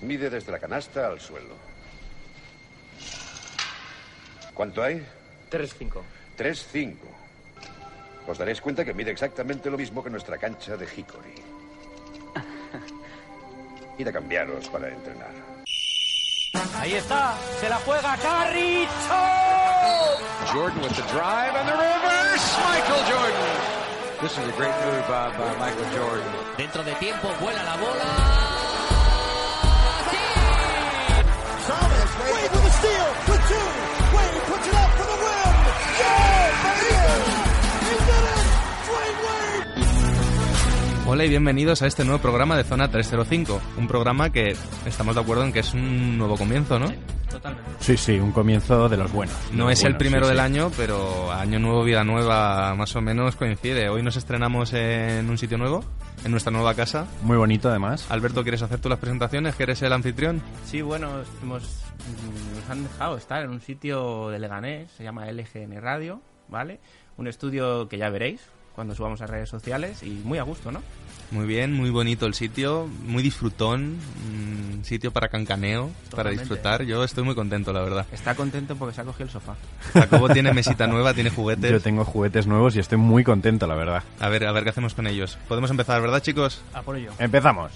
[0.00, 1.54] Mide desde la canasta al suelo.
[4.54, 5.06] ¿Cuánto hay?
[5.50, 6.02] 3-5.
[6.36, 6.94] 3-5.
[8.26, 11.34] Os daréis cuenta que mide exactamente lo mismo que nuestra cancha de Hickory.
[13.98, 15.30] Id a cambiaros para entrenar.
[16.76, 19.48] Ahí está, se la juega Carricho.
[20.52, 22.56] Jordan with the drive and the reverse.
[22.64, 23.78] Michael Jordan.
[24.20, 26.32] This is a great move by, by Michael Jordan.
[26.56, 28.47] Dentro de tiempo vuela la bola.
[41.18, 43.60] Hola y bienvenidos a este nuevo programa de Zona 305.
[43.76, 44.54] Un programa que
[44.86, 46.92] estamos de acuerdo en que es un nuevo comienzo, ¿no?
[47.28, 47.68] Totalmente.
[47.80, 49.34] Sí, sí, un comienzo de los buenos.
[49.52, 50.44] No Los es el primero sí, del sí.
[50.44, 53.88] año, pero año nuevo, vida nueva, más o menos coincide.
[53.88, 55.82] Hoy nos estrenamos en un sitio nuevo,
[56.24, 57.08] en nuestra nueva casa.
[57.22, 58.08] Muy bonito, además.
[58.12, 59.56] Alberto, ¿quieres hacer tú las presentaciones?
[59.56, 60.40] ¿Que eres el anfitrión?
[60.66, 65.26] Sí, bueno, hemos, mm, nos han dejado estar en un sitio de Leganés, se llama
[65.26, 66.78] LGN Radio, ¿vale?
[67.16, 68.40] Un estudio que ya veréis
[68.78, 70.80] cuando subamos a redes sociales y muy a gusto, ¿no?
[71.30, 76.84] Muy bien, muy bonito el sitio, muy disfrutón, mm, sitio para cancaneo, para disfrutar.
[76.84, 78.06] Yo estoy muy contento, la verdad.
[78.12, 79.54] Está contento porque se ha cogido el sofá.
[79.92, 81.70] Jacobo tiene mesita nueva, tiene juguetes.
[81.70, 84.02] Yo tengo juguetes nuevos y estoy muy contento, la verdad.
[84.20, 85.38] A ver, a ver qué hacemos con ellos.
[85.48, 86.62] Podemos empezar, ¿verdad, chicos?
[86.72, 87.12] A por ello.
[87.18, 87.72] Empezamos.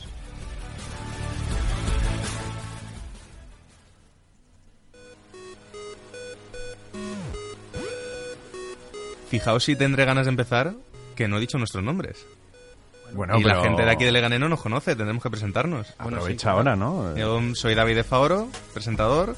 [9.29, 10.75] Fijaos si tendré ganas de empezar,
[11.17, 12.27] que no he dicho nuestros nombres.
[13.15, 15.95] Bueno, y la gente de aquí de Leganés no nos conoce, tendremos que presentarnos.
[16.03, 17.17] Bueno, Aprovecha sí, ahora, ¿no?
[17.17, 19.37] Yo soy David de Faoro, presentador,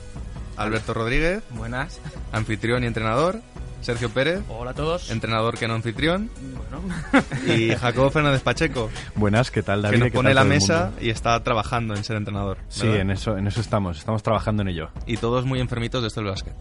[0.56, 2.00] Alberto Rodríguez, Buenas.
[2.32, 3.40] anfitrión y entrenador,
[3.80, 5.10] Sergio Pérez, Hola a todos.
[5.10, 9.94] entrenador que no anfitrión, Bueno, y Jacobo Fernández Pacheco, Buenas, ¿qué tal, David?
[9.96, 12.58] que nos ¿Qué pone la mesa y está trabajando en ser entrenador.
[12.68, 13.98] Sí, en eso, en eso estamos.
[13.98, 14.90] Estamos trabajando en ello.
[15.06, 16.54] Y todos muy enfermitos de esto del básquet.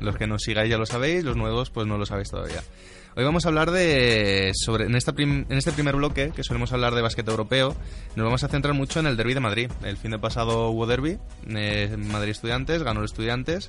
[0.00, 2.60] Los que nos sigáis ya lo sabéis, los nuevos pues no lo sabéis todavía.
[3.18, 6.72] Hoy vamos a hablar de sobre en esta prim- en este primer bloque que solemos
[6.72, 7.74] hablar de básquet europeo,
[8.14, 9.72] nos vamos a centrar mucho en el derby de Madrid.
[9.82, 11.18] El fin de pasado hubo derby,
[11.48, 13.66] eh, Madrid Estudiantes, ganó los Estudiantes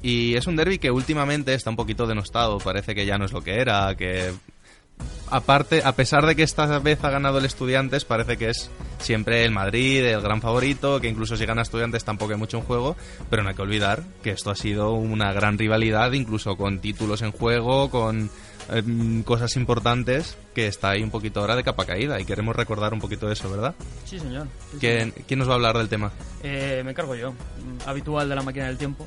[0.00, 3.32] y es un derby que últimamente está un poquito denostado, parece que ya no es
[3.32, 4.32] lo que era, que
[5.30, 8.70] aparte, a pesar de que esta vez ha ganado el Estudiantes, parece que es
[9.00, 12.62] siempre el Madrid, el gran favorito, que incluso si gana Estudiantes tampoco hay mucho en
[12.62, 12.96] juego,
[13.28, 17.20] pero no hay que olvidar que esto ha sido una gran rivalidad, incluso con títulos
[17.20, 18.30] en juego, con
[19.24, 23.00] cosas importantes, que está ahí un poquito ahora de capa caída y queremos recordar un
[23.00, 23.74] poquito de eso, ¿verdad?
[24.04, 24.46] sí, señor.
[24.72, 26.12] Sí, ¿Quién, quién nos va a hablar del tema?
[26.42, 27.32] Eh, me encargo yo,
[27.86, 29.06] habitual de la máquina del tiempo,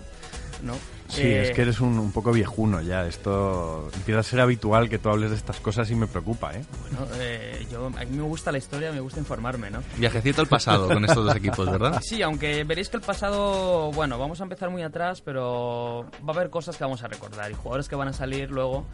[0.64, 0.74] ¿no?
[1.10, 3.06] Sí, Eh, es que eres un, un poco viejuno ya.
[3.06, 6.64] Esto empieza a ser habitual que tú hables de estas cosas y me preocupa, ¿eh?
[6.84, 9.84] Bueno, eh, yo, a mí me gusta la historia, me gusta informarme, ¿no?
[9.98, 12.02] Viajecito al pasado con estos dos equipos, ¿verdad?
[12.02, 16.38] Sí, aunque veréis que el pasado, bueno, vamos a empezar muy atrás, pero va a
[16.38, 18.86] haber cosas que vamos a recordar y jugadores que van a salir luego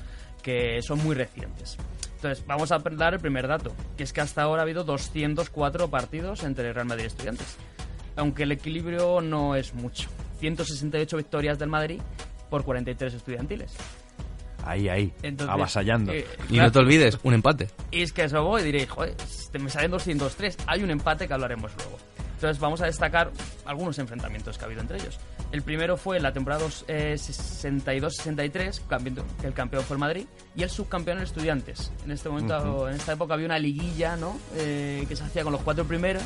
[0.41, 1.77] que son muy recientes.
[2.15, 5.89] Entonces, vamos a dar el primer dato, que es que hasta ahora ha habido 204
[5.89, 7.55] partidos entre Real Madrid y Estudiantes.
[8.15, 10.09] Aunque el equilibrio no es mucho.
[10.39, 12.01] 168 victorias del Madrid
[12.49, 13.73] por 43 estudiantiles.
[14.65, 15.13] Ahí, ahí.
[15.21, 16.11] Entonces, avasallando.
[16.11, 17.69] eh, Y claro, no te olvides, un empate.
[17.91, 19.15] y es que eso voy y diréis, joder,
[19.51, 20.57] te- me salen 203.
[20.67, 21.97] Hay un empate que hablaremos luego.
[22.33, 23.31] Entonces vamos a destacar
[23.65, 25.19] algunos enfrentamientos que ha habido entre ellos.
[25.52, 30.25] El primero fue en la temporada eh, 62-63, campeón- que el campeón fue el Madrid,
[30.56, 31.91] y el subcampeón el Estudiantes.
[32.06, 34.38] En este momento, en esta época había una liguilla, ¿no?
[34.56, 36.24] Eh, que se hacía con los cuatro primeros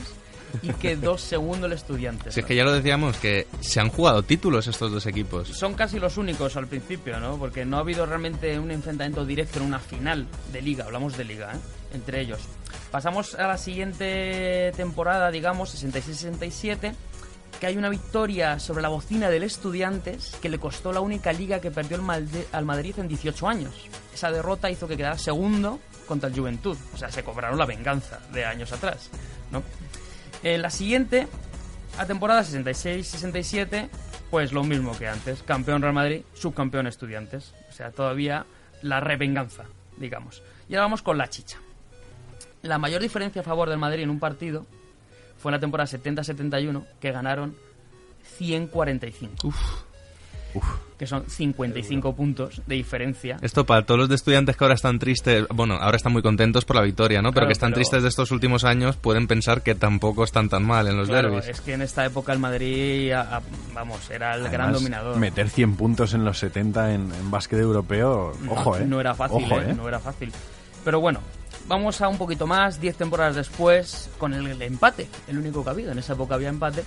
[0.64, 2.34] y quedó segundo el Estudiantes.
[2.34, 2.48] Si es ¿no?
[2.48, 5.48] que ya lo decíamos, que se han jugado títulos estos dos equipos.
[5.50, 7.38] Son casi los únicos al principio, ¿no?
[7.38, 11.26] Porque no ha habido realmente un enfrentamiento directo en una final de liga, hablamos de
[11.26, 11.60] liga, ¿eh?
[11.94, 12.40] Entre ellos.
[12.90, 16.94] Pasamos a la siguiente temporada, digamos, 66-67,
[17.62, 21.62] que hay una victoria sobre la bocina del Estudiantes que le costó la única liga
[21.62, 22.00] que perdió
[22.54, 23.88] al Madrid en 18 años.
[24.12, 26.76] Esa derrota hizo que quedara segundo contra el Juventud.
[26.92, 29.12] O sea, se cobraron la venganza de años atrás,
[29.52, 29.62] ¿no?
[30.42, 31.28] La siguiente,
[32.00, 33.90] a temporada 66-67,
[34.32, 35.44] pues lo mismo que antes.
[35.44, 37.54] Campeón Real Madrid, subcampeón Estudiantes.
[37.70, 38.48] O sea, todavía
[38.82, 39.66] la revenganza,
[39.98, 40.42] digamos.
[40.68, 41.60] Y ahora vamos con la chicha.
[42.64, 44.66] La mayor diferencia a favor del Madrid en un partido
[45.42, 47.56] fue en la temporada 70-71, que ganaron
[48.38, 49.54] 145.
[50.98, 53.38] Que son 55 puntos de diferencia.
[53.42, 56.66] Esto para todos los de estudiantes que ahora están tristes, bueno, ahora están muy contentos
[56.66, 57.32] por la victoria, ¿no?
[57.32, 60.64] Pero que están pero- tristes de estos últimos años pueden pensar que tampoco están tan
[60.64, 61.48] mal en los Claro, derbis.
[61.48, 63.42] es que en esta época el Madrid, a- a-
[63.74, 65.16] vamos, era el gran dominador.
[65.18, 68.86] Meter 100 puntos en los 70 en, en básquet europeo, ojo, ¿eh?
[68.86, 69.68] No era fácil, Ojo, ¿eh?
[69.70, 69.74] ¿eh?
[69.74, 70.34] No era fácil.
[70.84, 71.22] Pero bueno,
[71.72, 75.70] vamos a un poquito más, 10 temporadas después, con el, el empate, el único que
[75.70, 75.92] ha habido.
[75.94, 76.84] En esa época había empate.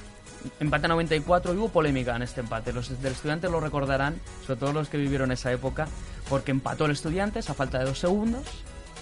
[0.61, 2.71] Empate 94 y hubo polémica en este empate.
[2.75, 5.89] Los del estudiante lo recordarán, sobre todo los que vivieron esa época,
[6.29, 8.43] porque empató el Estudiantes a falta de dos segundos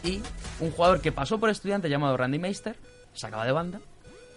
[0.04, 0.20] y
[0.60, 2.76] un jugador que pasó por estudiante llamado Randy Meister,
[3.12, 3.80] sacaba de banda,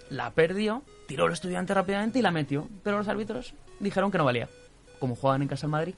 [0.10, 2.68] la perdió, tiró el estudiante rápidamente y la metió.
[2.84, 4.50] Pero los árbitros dijeron que no valía.
[5.00, 5.96] Como juegan en casa en Madrid,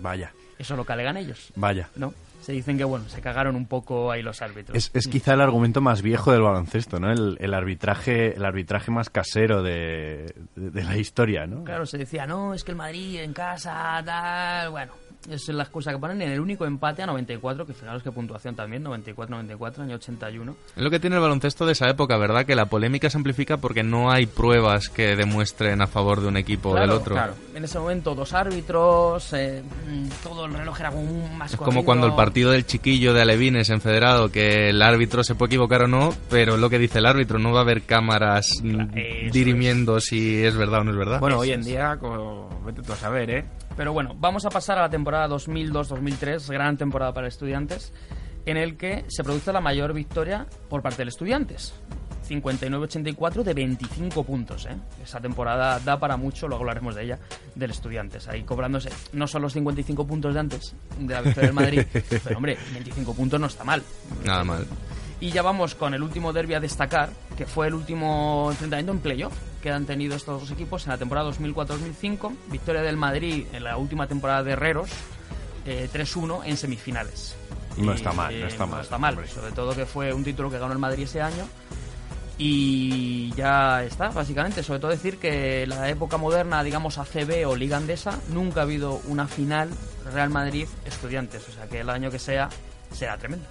[0.00, 1.50] Vaya, eso lo que alegan ellos.
[1.56, 1.88] vaya.
[1.96, 2.12] ¿No?
[2.42, 4.76] Se dicen que, bueno, se cagaron un poco ahí los árbitros.
[4.76, 7.10] Es, es quizá el argumento más viejo del baloncesto, ¿no?
[7.10, 11.64] El, el arbitraje el arbitraje más casero de, de- de la historia, ¿no?
[11.64, 14.70] Claro, se decía, no, es que el Madrid en casa, tal.
[14.70, 14.92] Bueno,
[15.30, 18.54] es la excusa que ponen en el único empate a 94, que fijaros qué puntuación
[18.54, 20.56] también, 94-94, año 81.
[20.76, 22.44] Es lo que tiene el baloncesto de esa época, ¿verdad?
[22.44, 26.36] Que la polémica se amplifica porque no hay pruebas que demuestren a favor de un
[26.36, 27.14] equipo o del otro.
[27.14, 29.62] Claro, en ese momento dos árbitros, eh,
[30.22, 33.22] todo el reloj era como un más Es como cuando el partido del chiquillo de
[33.22, 36.98] Alevines en Federado, que el árbitro se puede equivocar o no, pero lo que dice
[36.98, 38.62] el árbitro, no va a haber cámaras
[39.32, 41.20] dirimiendo si es verdad o no es verdad.
[41.20, 43.44] Bueno, hoy en día, como, vete tú a saber, ¿eh?
[43.76, 47.92] Pero bueno, vamos a pasar a la temporada 2002-2003, gran temporada para estudiantes,
[48.44, 51.74] en el que se produce la mayor victoria por parte del estudiantes.
[52.28, 54.66] 59-84 de 25 puntos.
[54.66, 54.76] ¿eh?
[55.02, 57.18] Esa temporada da para mucho, luego hablaremos de ella,
[57.54, 58.28] del estudiantes.
[58.28, 61.82] Ahí cobrándose no son los 55 puntos de antes, de la victoria del Madrid,
[62.24, 63.82] pero hombre, 25 puntos no está mal.
[64.24, 64.66] Nada mal.
[65.20, 68.98] Y ya vamos con el último derby a destacar, que fue el último enfrentamiento en
[68.98, 72.34] playoff que han tenido estos dos equipos en la temporada 2004-2005.
[72.50, 74.90] Victoria del Madrid en la última temporada de Herreros,
[75.64, 77.36] eh, 3-1 en semifinales.
[77.78, 79.28] No Y, está mal, no eh, está mal, está mal, hombre.
[79.28, 81.46] sobre todo que fue un título que ganó el Madrid ese año.
[82.38, 84.62] Y ya está, básicamente.
[84.62, 89.00] Sobre todo decir que la época moderna, digamos ACB o Liga Andesa, nunca ha habido
[89.06, 89.70] una final
[90.12, 91.48] Real Madrid-Estudiantes.
[91.48, 92.48] O sea que el año que sea,
[92.90, 93.46] será tremendo.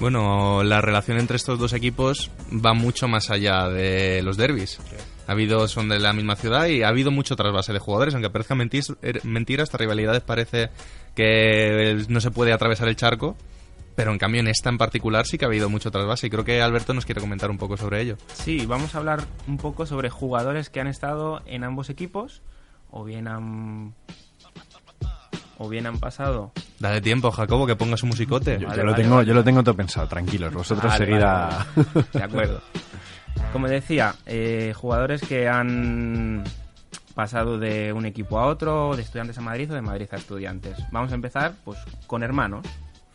[0.00, 4.80] Bueno, la relación entre estos dos equipos va mucho más allá de los derbis.
[5.28, 8.30] Ha habido, son de la misma ciudad y ha habido mucho trasvase de jugadores, aunque
[8.30, 10.70] parezca mentir, er- mentira, estas rivalidades parece
[11.14, 13.36] que no se puede atravesar el charco,
[13.94, 16.44] pero en cambio en esta en particular sí que ha habido mucho trasvase y creo
[16.44, 18.16] que Alberto nos quiere comentar un poco sobre ello.
[18.32, 22.40] Sí, vamos a hablar un poco sobre jugadores que han estado en ambos equipos,
[22.90, 23.94] o bien han...
[25.62, 28.58] O bien han pasado Dale tiempo, Jacobo, que ponga su musicote.
[28.58, 29.28] Yo, Vale, yo lo tengo, vale.
[29.28, 30.54] yo lo tengo todo pensado, tranquilos.
[30.54, 32.06] Vosotros Vale, seguid vale, a- vale.
[32.14, 32.60] De acuerdo.
[33.52, 36.44] Como decía, eh, jugadores que han
[37.14, 40.78] pasado de un equipo a otro, de estudiantes a Madrid o de Madrid a estudiantes.
[40.92, 42.64] Vamos a empezar pues con hermanos,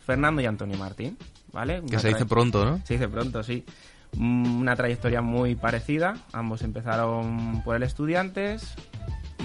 [0.06, 1.18] Fernando y Antonio Martín,
[1.52, 1.82] ¿vale?
[1.90, 2.80] Que se dice pronto, ¿no?
[2.84, 3.64] Se dice pronto, sí.
[4.16, 6.14] Mm, Una trayectoria muy parecida.
[6.32, 8.74] Ambos empezaron por el Estudiantes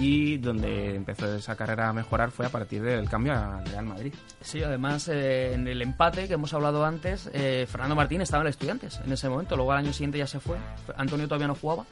[0.00, 4.12] y donde empezó esa carrera a mejorar fue a partir del cambio al Real Madrid.
[4.40, 8.46] Sí, además eh, en el empate que hemos hablado antes, eh, Fernando Martín estaba en
[8.46, 10.56] el Estudiantes en ese momento, luego al año siguiente ya se fue,
[10.96, 11.84] Antonio todavía no jugaba,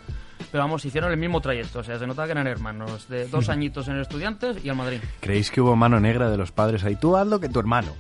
[0.50, 3.49] pero vamos, hicieron el mismo trayecto, o sea, se nota que eran hermanos, de dos
[3.50, 5.00] añitos en el Estudiantes y al Madrid.
[5.20, 6.97] ¿Creéis que hubo mano negra de los padres ahí?
[6.97, 7.93] Tú hazlo que tu hermano.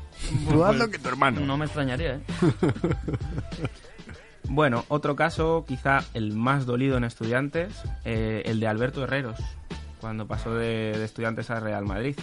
[0.48, 1.40] Tú hazlo Pues, que tu hermano.
[1.40, 2.20] No me extrañaría, ¿eh?
[4.52, 7.72] Bueno, otro caso, quizá el más dolido en estudiantes,
[8.04, 9.38] eh, el de Alberto Herreros,
[10.00, 12.16] cuando pasó de, estudiantes a Real Madrid.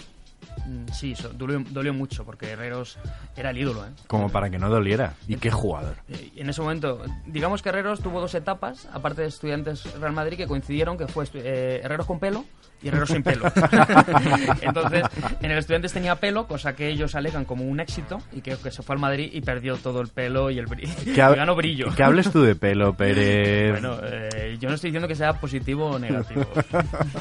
[0.66, 2.98] Mm, Sí, so- dolió, dolió mucho porque Herreros
[3.36, 3.90] era el ídolo, ¿eh?
[4.06, 5.14] Como para que no doliera.
[5.26, 5.96] ¿Y qué jugador?
[6.08, 10.36] Eh, En ese momento, digamos que Herreros tuvo dos etapas, aparte de estudiantes Real Madrid,
[10.36, 12.44] que coincidieron, que fue eh, Herreros con pelo
[12.82, 13.44] y Herreros sin pelo.
[14.62, 15.02] Entonces,
[15.40, 18.70] en el estudiantes tenía pelo, cosa que ellos alegan como un éxito, y que, que
[18.70, 20.94] se fue al Madrid y perdió todo el pelo y el brillo.
[21.04, 21.86] ¿Qué y hab- ganó brillo.
[21.96, 23.72] ¿Qué hables tú de pelo, Pérez?
[23.72, 26.44] Bueno, eh, yo no estoy diciendo que sea positivo o negativo.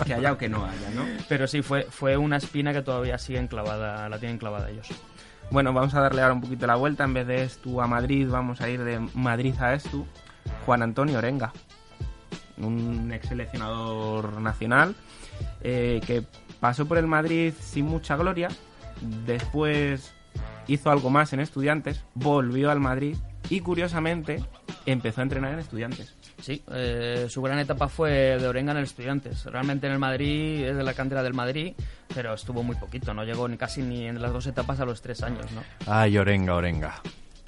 [0.06, 1.06] Que haya o que no haya, ¿no?
[1.28, 4.88] Pero sí, fue, fue una espina que todavía sigue enclavada, la tienen clavada ellos.
[5.50, 7.06] Bueno, vamos a darle ahora un poquito la vuelta.
[7.06, 10.06] En vez de Estu a Madrid, vamos a ir de Madrid a Estu.
[10.66, 11.54] Juan Antonio Orenga,
[12.58, 14.96] un ex seleccionador nacional
[15.62, 16.24] eh, que
[16.60, 18.50] pasó por el Madrid sin mucha gloria.
[19.26, 20.14] Después
[20.68, 23.16] hizo algo más en Estudiantes, volvió al Madrid
[23.50, 24.44] y curiosamente
[24.86, 26.16] empezó a entrenar en Estudiantes.
[26.42, 29.46] Sí, eh, su gran etapa fue de Orenga en Estudiantes.
[29.46, 31.74] Realmente en el Madrid, es de la cantera del Madrid,
[32.18, 35.04] pero estuvo muy poquito, no llegó ni casi ni en las dos etapas a los
[35.04, 35.62] tres años, ¿no?
[35.86, 36.96] Ay, Orenga, Orenga.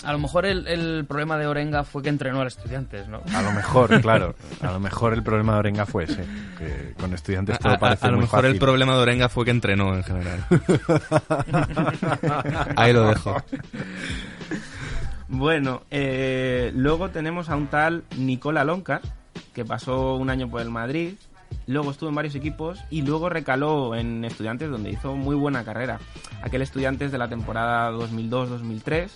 [0.03, 3.23] A lo mejor el, el problema de Orenga fue que entrenó al Estudiantes, ¿no?
[3.35, 4.35] A lo mejor, claro.
[4.61, 6.23] A lo mejor el problema de Orenga fue ese.
[6.59, 9.27] Que con estudiantes todo A, a- parece a lo muy mejor el problema de Orenga
[9.27, 10.45] fue que entrenó en general.
[12.75, 13.37] Ahí lo dejo.
[15.29, 19.01] Bueno, eh, luego tenemos a un tal Nicola Loncar,
[19.55, 21.15] que pasó un año por el Madrid,
[21.67, 25.99] luego estuvo en varios equipos y luego recaló en Estudiantes, donde hizo muy buena carrera.
[26.41, 29.09] Aquel Estudiantes de la temporada 2002-2003,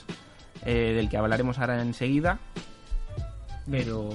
[0.66, 2.40] eh, del que hablaremos ahora enseguida.
[3.70, 4.10] Pero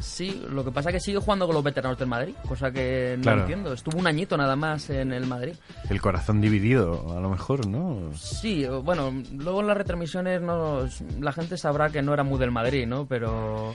[0.00, 3.14] Sí, lo que pasa es que sigue jugando con los veteranos del Madrid, cosa que
[3.18, 3.40] no Claro.
[3.42, 3.72] entiendo.
[3.74, 5.52] Estuvo un añito nada más en el Madrid.
[5.90, 8.10] El corazón dividido, a lo mejor, ¿no?
[8.16, 10.88] Sí, bueno, luego en las retransmisiones no,
[11.20, 13.04] la gente sabrá que no era muy del Madrid, ¿no?
[13.06, 13.74] Pero,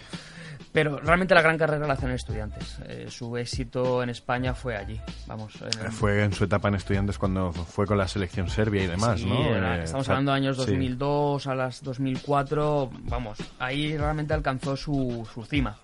[0.73, 2.79] pero realmente la gran carrera la hacen en estudiantes.
[2.87, 5.53] Eh, su éxito en España fue allí, vamos.
[5.61, 8.87] en el- Fue en su etapa en estudiantes cuando fue con la selección serbia y
[8.87, 9.55] demás, Sí, ¿no?
[9.55, 10.63] era- Eh, estamos hablando de años sí.
[10.63, 15.77] 2002 a las 2004, vamos, ahí realmente alcanzó su, su cima.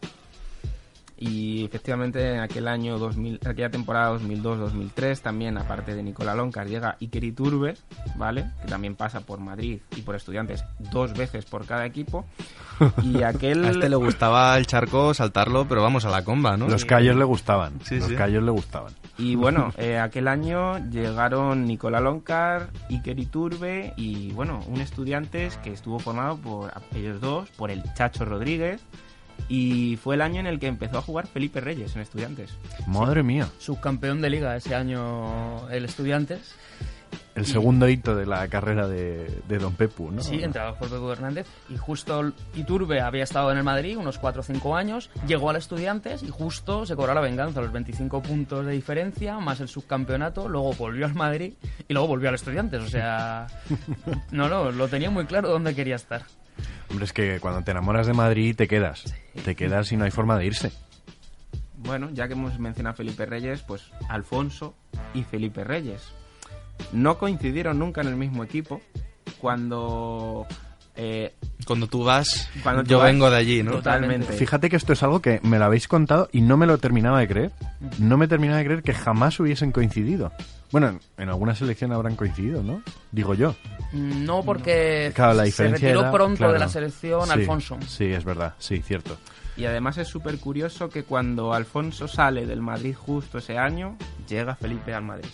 [1.21, 6.95] Y efectivamente en aquel año 2000, aquella temporada 2002-2003 también aparte de Nicola Loncar llega
[7.01, 7.73] Iker Iturbe,
[8.15, 8.51] ¿vale?
[8.61, 12.25] Que también pasa por Madrid y por Estudiantes dos veces por cada equipo.
[13.03, 16.69] Y aquel A este le gustaba el charco saltarlo, pero vamos a la comba, ¿no?
[16.69, 17.73] Los callos le gustaban.
[17.83, 18.15] Sí, los sí.
[18.15, 18.93] callos le gustaban.
[19.17, 25.73] y bueno, eh, aquel año llegaron Nicola Loncar, Iker Iturbe y bueno, un Estudiantes que
[25.73, 28.81] estuvo formado por ellos dos, por el Chacho Rodríguez
[29.47, 32.51] y fue el año en el que empezó a jugar Felipe Reyes en Estudiantes.
[32.87, 33.47] Madre mía.
[33.59, 36.55] Subcampeón de liga ese año el Estudiantes.
[37.35, 40.21] El segundo hito de la carrera de, de Don Pepu, ¿no?
[40.21, 41.47] Sí, entrenado por Pepe Hernández.
[41.69, 45.55] Y justo Iturbe había estado en el Madrid unos 4 o 5 años, llegó al
[45.55, 50.49] Estudiantes y justo se cobró la venganza, los 25 puntos de diferencia, más el subcampeonato,
[50.49, 51.53] luego volvió al Madrid
[51.87, 52.83] y luego volvió al Estudiantes.
[52.83, 53.47] O sea,
[54.31, 56.23] no, no, lo tenía muy claro dónde quería estar.
[56.89, 59.13] Hombre, es que cuando te enamoras de Madrid te quedas.
[59.45, 60.71] Te quedas y no hay forma de irse.
[61.77, 64.75] Bueno, ya que hemos mencionado a Felipe Reyes, pues Alfonso
[65.13, 66.11] y Felipe Reyes.
[66.91, 68.81] No coincidieron nunca en el mismo equipo.
[69.39, 70.45] Cuando.
[71.01, 71.33] Eh,
[71.65, 73.71] Cuando tú vas, Cuando tú yo vas, vengo de allí, ¿no?
[73.71, 74.33] Totalmente.
[74.33, 77.19] Fíjate que esto es algo que me lo habéis contado y no me lo terminaba
[77.19, 77.51] de creer.
[77.99, 80.31] No me terminaba de creer que jamás hubiesen coincidido.
[80.71, 82.81] Bueno, en, en alguna selección habrán coincidido, ¿no?
[83.11, 83.55] Digo yo.
[83.93, 86.53] No porque Claro, la se diferencia retiró era- pronto claro.
[86.53, 87.77] de la selección Sí, Alfonso.
[87.87, 88.53] Sí, es verdad.
[88.59, 89.17] Sí, cierto.
[89.57, 94.55] y además es súper curioso que cuando Alfonso sale del Madrid justo ese año, llega
[94.55, 95.29] Felipe al Madrid.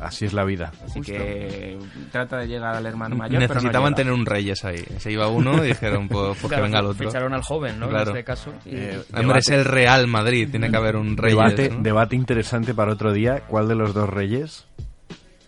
[0.00, 0.70] Así es la vida.
[0.84, 1.12] Así Justo.
[1.12, 1.78] que
[2.12, 3.38] trata de llegar al hermano mayor.
[3.40, 3.96] pero no Necesitaban llega.
[3.96, 4.84] tener un Reyes ahí.
[4.98, 7.06] Se iba uno y dijeron, pues, pues que Claro, venga el otro.
[7.06, 7.88] Ficharon al joven, ¿no?
[7.88, 8.10] Claro.
[8.12, 8.52] En este caso.
[8.64, 11.36] y- Eh, Hombre, es debate- el Real Madrid, tiene que haber un Reyes.
[11.36, 11.82] debate, ¿no?
[11.82, 13.42] debate interesante para otro día.
[13.48, 14.66] ¿Cuál de los dos reyes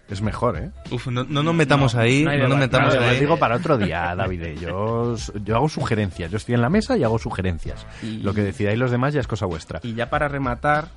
[0.09, 0.71] es mejor, eh?
[0.91, 2.59] Uf, no, no nos metamos No, ahí, no no, nos debate.
[2.67, 3.21] metamos Vale, Os ahí.
[3.21, 4.59] digo para otro día, David.
[4.61, 6.29] Yo, os- yo hago sugerencias.
[6.31, 7.87] Yo estoy en la mesa y hago sugerencias.
[8.03, 9.79] Y- Lo que decidáis los demás ya es cosa vuestra.
[9.85, 10.89] Y ya para rematar,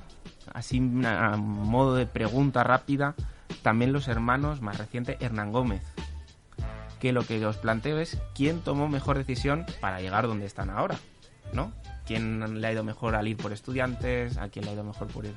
[0.52, 3.14] así a modo de pregunta rápida,
[3.62, 5.82] también los hermanos más reciente Hernán Gómez.
[7.00, 10.98] Que lo que os planteo es quién tomó mejor decisión para llegar donde están ahora,
[11.52, 11.72] ¿no?
[12.06, 14.36] ¿Quién le ha ido mejor al ir por estudiantes?
[14.36, 15.34] ¿A quién le ha ido mejor por ir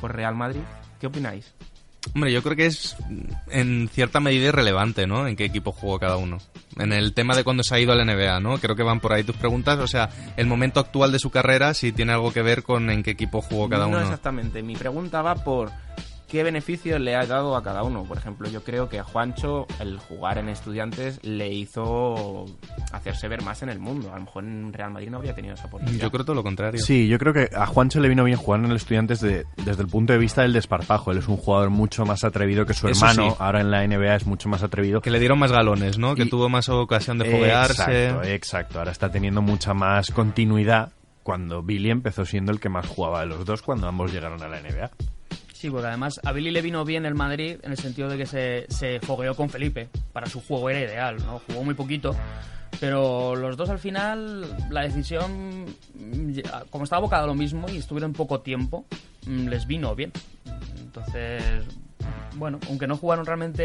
[0.00, 0.60] por Real Madrid?
[1.00, 1.54] ¿Qué opináis?
[2.14, 2.96] Hombre, yo creo que es
[3.50, 5.26] en cierta medida irrelevante, ¿no?
[5.26, 6.38] En qué equipo jugó cada uno.
[6.76, 8.58] En el tema de cuando se ha ido al NBA, ¿no?
[8.58, 9.78] Creo que van por ahí tus preguntas.
[9.78, 13.02] O sea, el momento actual de su carrera si tiene algo que ver con en
[13.02, 14.00] qué equipo jugó cada no uno.
[14.00, 14.62] exactamente.
[14.62, 15.70] Mi pregunta va por
[16.28, 18.04] qué beneficio le ha dado a cada uno.
[18.04, 22.44] Por ejemplo, yo creo que a Juancho el jugar en estudiantes le hizo
[22.92, 24.10] hacerse ver más en el mundo.
[24.12, 26.00] A lo mejor en Real Madrid no habría tenido esa oportunidad.
[26.02, 26.80] Yo creo todo lo contrario.
[26.80, 29.82] Sí, yo creo que a Juancho le vino bien jugar en el Estudiantes de- desde
[29.82, 31.10] el punto de vista del desparpajo.
[31.12, 33.30] Él es un jugador mucho más atrevido que su Eso hermano.
[33.30, 33.36] sí.
[33.40, 35.00] Ahora en la NBA es mucho más atrevido.
[35.00, 36.14] Que le dieron más galones, ¿no?
[36.14, 38.06] Que Y- tuvo más ocasión de foguearse.
[38.08, 38.78] Exacto, exacto.
[38.78, 40.92] Ahora está teniendo mucha más continuidad
[41.22, 44.48] cuando Billy empezó siendo el que más jugaba de los dos cuando ambos llegaron a
[44.48, 44.90] la NBA.
[45.58, 48.26] Sí, porque además a Billy le vino bien el Madrid en el sentido de que
[48.26, 49.88] se, se fogueó con Felipe.
[50.12, 51.40] Para su juego era ideal, ¿no?
[51.48, 52.14] Jugó muy poquito.
[52.78, 56.38] Pero los dos al final, la decisión, mm,
[56.70, 58.84] como estaba abocado a lo mismo y estuvieron poco tiempo,
[59.26, 60.12] mm, les vino bien.
[60.80, 61.42] Entonces,
[62.36, 63.64] bueno, aunque no jugaron realmente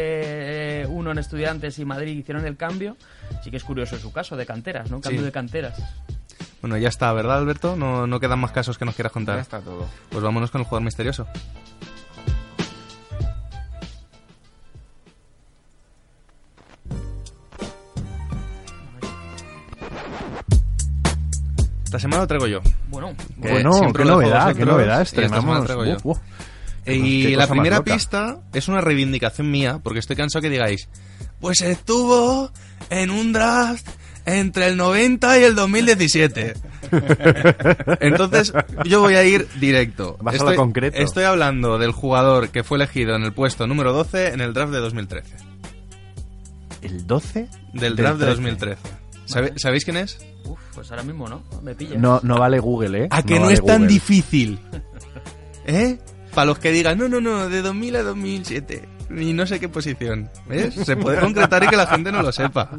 [0.82, 2.96] eh, uno en Estudiantes y Madrid hicieron el cambio,
[3.44, 5.00] sí que es curioso su caso de canteras, ¿no?
[5.00, 5.26] Cambio Sí.
[5.26, 5.80] de canteras.
[6.64, 7.76] Bueno, ya está, ¿verdad, Alberto?
[7.76, 9.38] No, no quedan más casos que nos quieras Ya contar.
[9.38, 9.86] está todo.
[10.08, 11.26] Pues vámonos con el jugador misterioso.
[21.84, 22.60] Esta semana lo traigo yo.
[22.88, 25.00] Bueno, Que bueno, qué novedad, qué novedad.
[25.00, 25.64] y esta semana Estrenamos.
[25.66, 25.96] traigo yo.
[26.02, 26.18] Uf, uf.
[26.86, 30.88] Y la primera pista es una reivindicación mía, porque estoy cansado que digáis,
[31.40, 32.50] pues estuvo
[32.90, 33.86] en un draft
[34.26, 36.54] entre el 90 y el 2017.
[38.00, 38.52] Entonces,
[38.84, 40.16] yo voy a ir directo.
[40.20, 40.96] Vas a lo estoy, concreto.
[40.98, 44.72] Estoy hablando del jugador que fue elegido en el puesto número 12 en el draft
[44.72, 45.36] de 2013.
[46.82, 47.48] ¿El 12?
[47.72, 48.40] Del draft de 13.
[48.42, 48.78] 2013.
[49.26, 50.18] ¿Sabe- ¿Sabéis quién es?
[50.44, 51.42] uf, pues ahora mismo, ¿no?
[51.62, 51.98] Me pillas.
[51.98, 53.08] No, no vale Google, ¿eh?
[53.10, 53.88] A que no, vale es tan Google.
[53.94, 54.58] difícil.
[55.66, 55.98] ¿Eh?
[56.34, 58.88] Para los que digan, no, no, no, de 2000 a 2007.
[59.16, 60.28] Y no sé qué posición.
[60.48, 60.74] ¿Ves?
[60.74, 62.70] Se puede concretar y que la gente no lo sepa.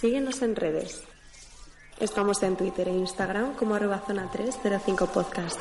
[0.00, 1.02] Síguenos en redes.
[1.98, 5.58] Estamos en Twitter e Instagram como arroba zona 305 podcast.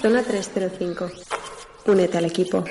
[0.00, 1.10] Zona 305.
[1.84, 2.64] Únete al equipo.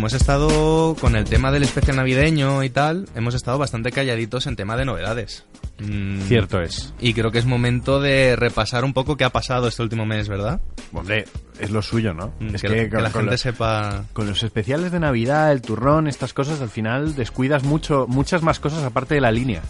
[0.00, 4.56] Hemos estado con el tema del especial navideño y tal, hemos estado bastante calladitos en
[4.56, 5.44] tema de novedades.
[5.78, 6.94] Mm, Cierto es.
[6.98, 10.26] Y creo que es momento de repasar un poco qué ha pasado este último mes,
[10.26, 10.58] ¿verdad?
[10.94, 11.26] Hombre,
[11.58, 12.32] es lo suyo, ¿no?
[12.40, 14.04] Mm, es que, la- que la gente los, sepa...
[14.14, 18.58] con los especiales de Navidad, el turrón, estas cosas, al final descuidas mucho, muchas más
[18.58, 19.60] cosas aparte de la línea.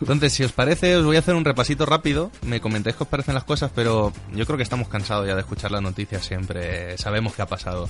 [0.00, 2.30] Entonces, si os parece, os voy a hacer un repasito rápido.
[2.46, 5.40] Me comentáis qué os parecen las cosas, pero yo creo que estamos cansados ya de
[5.42, 6.96] escuchar las noticias siempre.
[6.96, 7.86] Sabemos qué ha pasado.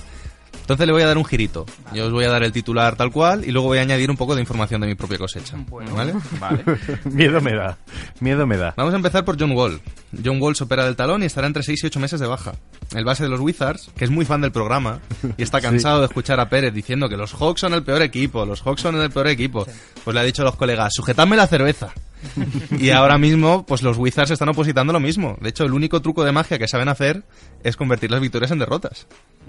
[0.53, 1.65] Entonces le voy a dar un girito.
[1.93, 4.17] Yo os voy a dar el titular tal cual y luego voy a añadir un
[4.17, 5.55] poco de información de mi propia cosecha.
[5.69, 5.95] Bueno.
[5.95, 6.13] ¿Vale?
[6.39, 6.63] Vale.
[7.05, 7.77] miedo me da,
[8.19, 8.73] miedo me da.
[8.75, 9.79] Vamos a empezar por John Wall.
[10.23, 12.53] John Wall se opera del talón y estará entre 6 y 8 meses de baja.
[12.95, 14.99] El base de los Wizards, que es muy fan del programa
[15.37, 18.45] y está cansado de escuchar a Pérez diciendo que los Hawks son el peor equipo,
[18.45, 19.65] los Hawks son el peor equipo,
[20.03, 21.93] pues le ha dicho a los colegas, sujetadme la cerveza.
[22.79, 25.37] y ahora mismo, pues los Wizards están opositando lo mismo.
[25.41, 27.23] De hecho, el único truco de magia que saben hacer
[27.63, 29.07] es convertir las victorias en derrotas.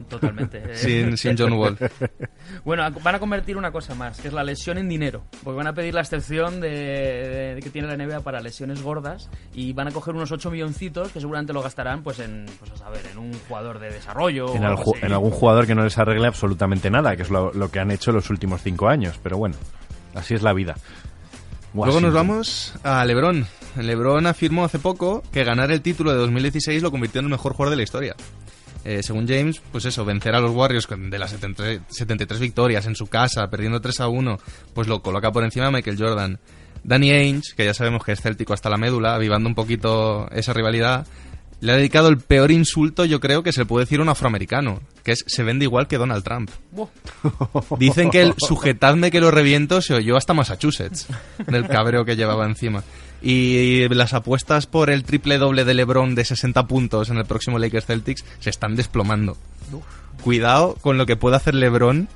[0.09, 0.63] Totalmente.
[0.77, 1.77] Sin, sin John Wall.
[2.65, 5.25] Bueno, van a convertir una cosa más, que es la lesión en dinero.
[5.45, 9.29] Porque van a pedir la excepción de, de que tiene la NBA para lesiones gordas
[9.55, 12.77] y van a coger unos 8 milloncitos que seguramente lo gastarán pues en, pues a
[12.77, 14.55] saber, en un jugador de desarrollo.
[14.55, 15.07] En, o al- algo así.
[15.07, 17.91] en algún jugador que no les arregle absolutamente nada, que es lo, lo que han
[17.91, 19.19] hecho los últimos cinco años.
[19.23, 19.57] Pero bueno,
[20.15, 20.77] así es la vida.
[21.75, 23.47] Luego nos vamos a LeBron.
[23.77, 27.53] LeBron afirmó hace poco que ganar el título de 2016 lo convirtió en el mejor
[27.53, 28.17] jugador de la historia.
[28.85, 32.97] Eh, según James, pues eso, vencer a los Warriors de las 73, 73 victorias en
[32.97, 34.39] su casa, perdiendo 3 a 1,
[34.73, 36.41] pues lo coloca por encima de Michael Jordan.
[36.85, 40.53] Danny Ainge, que ya sabemos que es céltico hasta la médula, avivando un poquito esa
[40.53, 41.07] rivalidad,
[41.61, 44.09] le ha dedicado el peor insulto, yo creo, que se le puede decir a un
[44.09, 46.51] afroamericano, que es se vende igual que Donald Trump.
[47.79, 51.09] Dicen que el sujetadme que lo reviento se oyó hasta Massachusetts,
[51.47, 52.85] del cabreo que llevaba encima.
[53.21, 57.59] Y las apuestas por el triple doble de LeBron de 60 puntos en el próximo
[57.59, 59.37] Lakers Celtics se están desplomando.
[60.23, 62.09] Cuidado con lo que puede hacer LeBron.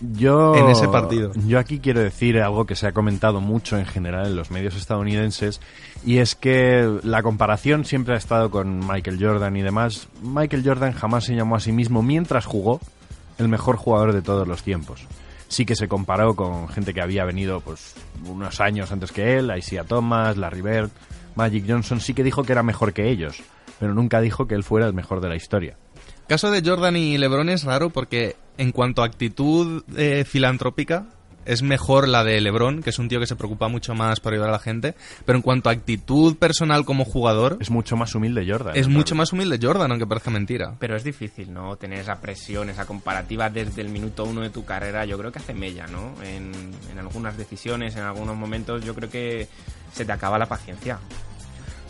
[0.00, 1.32] Yo, en ese partido.
[1.46, 4.76] Yo aquí quiero decir algo que se ha comentado mucho en general en los medios
[4.76, 5.60] estadounidenses
[6.04, 10.08] y es que la comparación siempre ha estado con Michael Jordan y demás.
[10.22, 12.80] Michael Jordan jamás se llamó a sí mismo mientras jugó
[13.38, 15.06] el mejor jugador de todos los tiempos.
[15.48, 17.94] Sí que se comparó con gente que había venido pues
[18.26, 20.90] unos años antes que él, Isaiah Thomas, Larry Bird,
[21.34, 23.42] Magic Johnson, sí que dijo que era mejor que ellos,
[23.80, 25.76] pero nunca dijo que él fuera el mejor de la historia.
[26.28, 31.06] Caso de Jordan y LeBron es raro porque en cuanto a actitud eh, filantrópica
[31.46, 34.34] es mejor la de LeBron, que es un tío que se preocupa mucho más por
[34.34, 38.14] ayudar a la gente, pero en cuanto a actitud personal como jugador Es mucho más
[38.14, 38.76] humilde Jordan.
[38.76, 40.74] es mucho más humilde Jordan, aunque parezca mentira.
[40.78, 41.76] Pero es difícil, ¿no?
[41.76, 45.38] Tener esa presión, esa comparativa desde el minuto uno de tu carrera, yo creo que
[45.38, 46.12] hace mella, ¿no?
[46.22, 46.52] En,
[46.92, 49.48] en algunas decisiones, en algunos momentos, yo creo que
[49.94, 50.98] se te acaba la paciencia.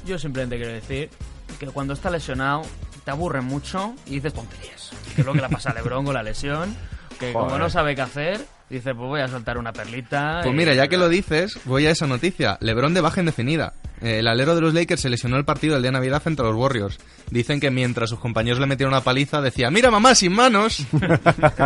[0.07, 1.11] Yo simplemente quiero decir
[1.59, 2.63] que cuando está lesionado
[3.09, 4.91] te aburre mucho y dices tonterías.
[5.15, 6.77] Que es lo que le pasa a Lebron con la lesión,
[7.19, 10.41] que como no sabe qué hacer, dice pues voy a soltar una perlita.
[10.43, 12.59] Pues y- mira, ya que lo dices, voy a esa noticia.
[12.61, 13.73] LeBron de baja indefinida.
[14.01, 16.43] Eh, El alero de los Lakers se lesionó el partido del día de Navidad frente
[16.43, 16.99] a los Warriors.
[17.31, 20.87] Dicen que mientras sus compañeros le metieron una paliza, decía, mira mamá, sin manos.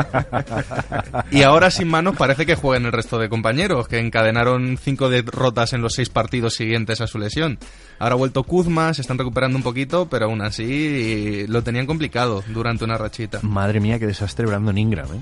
[1.30, 5.72] y ahora sin manos parece que juegan el resto de compañeros, que encadenaron cinco derrotas
[5.74, 7.58] en los seis partidos siguientes a su lesión.
[7.98, 12.42] Ahora ha vuelto Kuzma, se están recuperando un poquito, pero aún así lo tenían complicado
[12.48, 13.40] durante una rachita.
[13.42, 15.20] Madre mía, qué desastre Brandon Ingram, ¿eh?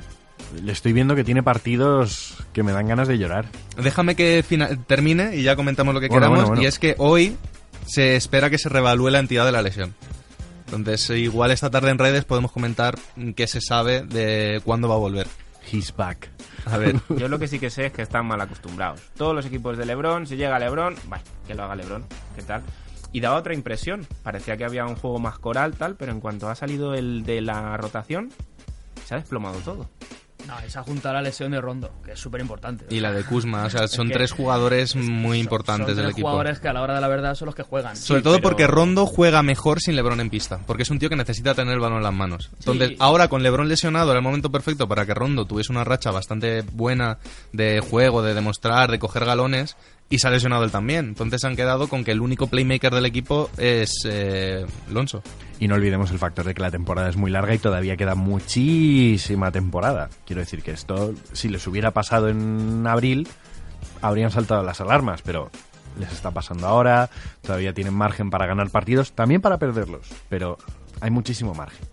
[0.62, 3.46] Le estoy viendo que tiene partidos que me dan ganas de llorar.
[3.76, 4.44] Déjame que
[4.86, 6.38] termine y ya comentamos lo que Bueno, queramos.
[6.38, 6.62] bueno, bueno.
[6.62, 7.36] Y es que hoy
[7.86, 9.94] se espera que se revalúe la entidad de la lesión.
[10.72, 12.96] Entonces, igual esta tarde en redes podemos comentar
[13.36, 15.26] qué se sabe de cuándo va a volver.
[15.70, 16.28] He's back.
[16.66, 19.00] A ver, Yo lo que sí que sé es que están mal acostumbrados.
[19.16, 22.62] Todos los equipos de LeBron, si llega LeBron, vaya, que lo haga LeBron, ¿qué tal?
[23.12, 24.06] Y daba otra impresión.
[24.22, 27.40] Parecía que había un juego más coral, tal, pero en cuanto ha salido el de
[27.40, 28.30] la rotación,
[29.06, 29.88] se ha desplomado todo.
[30.46, 32.87] No, esa junta la lesión de Rondo, que es súper importante.
[32.90, 36.11] y la de Kuzma, o sea, son que tres jugadores muy Son- importantes son del
[36.11, 36.29] equipo.
[36.29, 37.96] jugadores que a la hora de la verdad son los que juegan.
[37.96, 40.98] Sobre Sí, todo pero- porque Rondo juega mejor sin LeBron en pista, porque es un
[40.98, 42.50] tío que necesita tener el balón en las manos.
[42.59, 42.96] Entonces, Sí.
[42.98, 46.62] ahora con LeBron lesionado era el momento perfecto para que Rondo tuviese una racha bastante
[46.72, 47.18] buena
[47.53, 49.76] de juego, de demostrar, de coger galones,
[50.11, 51.07] y se ha lesionado él también.
[51.07, 54.66] Entonces han quedado con que el único playmaker del equipo es eh.
[55.61, 58.14] Y no olvidemos el factor de que la temporada es muy larga y todavía queda
[58.14, 60.11] muchísima temporada.
[60.27, 63.29] Quiero decir que esto, si les hubiera pasado en abril,
[64.03, 65.51] habrían saltado las alarmas, pero
[65.99, 67.09] les está pasando ahora,
[67.42, 70.59] todavía tienen margen para ganar partidos, también para perderlos, pero
[71.01, 71.89] hay muchísimo margen.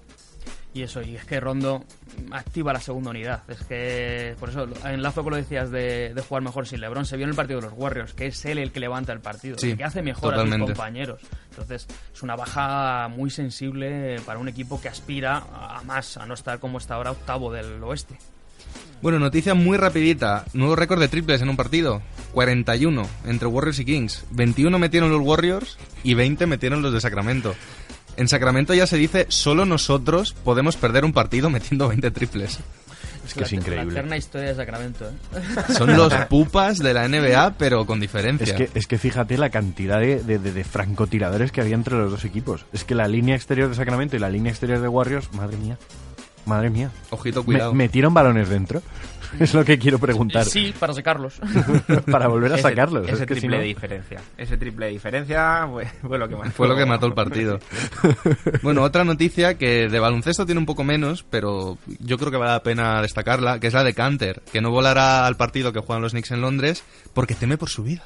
[0.78, 1.84] Y eso, y es que Rondo
[2.30, 3.42] activa la segunda unidad.
[3.48, 7.04] Es que, por eso, en la lo decías de, de, jugar mejor sin LeBron.
[7.04, 9.20] Se vio en el partido de los Warriors, que es él el que levanta el
[9.20, 11.20] partido, sí, el que hace mejor a sus compañeros.
[11.50, 16.36] Entonces, es una baja muy sensible para un equipo que aspira a más, a no
[16.36, 18.16] estar como está ahora octavo del oeste.
[19.02, 20.46] Bueno, noticia muy rapidita.
[20.54, 22.04] Nuevo récord de triples en un partido.
[22.34, 24.26] 41 entre Warriors y Kings.
[24.30, 27.56] 21 metieron los Warriors y 20 metieron los de Sacramento.
[28.18, 32.60] En Sacramento ya se dice, solo nosotros podemos perder un partido metiendo 20 triples.
[33.28, 33.94] Es que es increíble.
[33.94, 35.06] La eterna historia de Sacramento.
[35.08, 35.74] ¿eh?
[35.78, 38.46] Son los pupas de la NBA, pero con diferencia.
[38.46, 42.10] Es que, es que fíjate la cantidad de, de, de, francotiradores que había entre los
[42.10, 42.66] dos equipos.
[42.74, 45.78] Es que la línea exterior de Sacramento y la línea exterior de Warriors, madre mía.
[46.48, 46.90] Madre mía.
[47.10, 47.74] Ojito, cuidado.
[47.74, 48.82] Me, ¿Metieron balones dentro?
[49.40, 50.46] Es lo que quiero preguntar.
[50.46, 51.42] Sí, para sacarlos.
[52.12, 53.04] para volver a ese, sacarlos.
[53.04, 53.58] Ese es que triple si no...
[53.58, 54.22] de diferencia.
[54.38, 56.52] Ese triple de diferencia fue, fue, lo que mató.
[56.52, 57.60] Fue lo que mató el partido.
[58.64, 62.54] bueno, otra noticia que de baloncesto tiene un poco menos, pero yo creo que vale
[62.54, 66.02] la pena destacarla, que es la de Canter, que no volará al partido que juegan
[66.02, 68.06] los Knicks en Londres porque teme por su vida.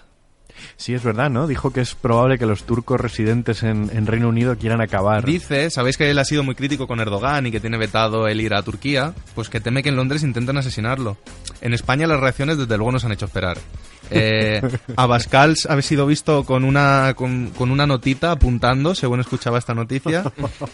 [0.78, 1.48] Sí, es verdad, ¿no?
[1.48, 5.26] Dijo que es probable que los turcos residentes en, en, Reino Unido quieran acabar.
[5.26, 8.42] Dice, sabéis que él ha sido muy crítico con Erdogan y que tiene vetado el
[8.42, 11.18] ir a Turquía, pues que teme que en Londres intenten asesinarlo.
[11.62, 13.58] En España las reacciones desde luego nos han hecho esperar.
[14.14, 14.62] Eh,
[14.96, 20.24] Abascal ha sido visto con una, con, con, una notita apuntando, según escuchaba esta noticia,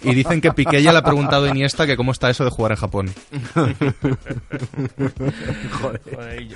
[0.04, 2.50] y dicen que Piqué ya le ha preguntado a Iniesta que cómo está eso de
[2.50, 3.14] jugar en Japón.
[5.72, 6.02] Joder.
[6.16, 6.56] Joder y,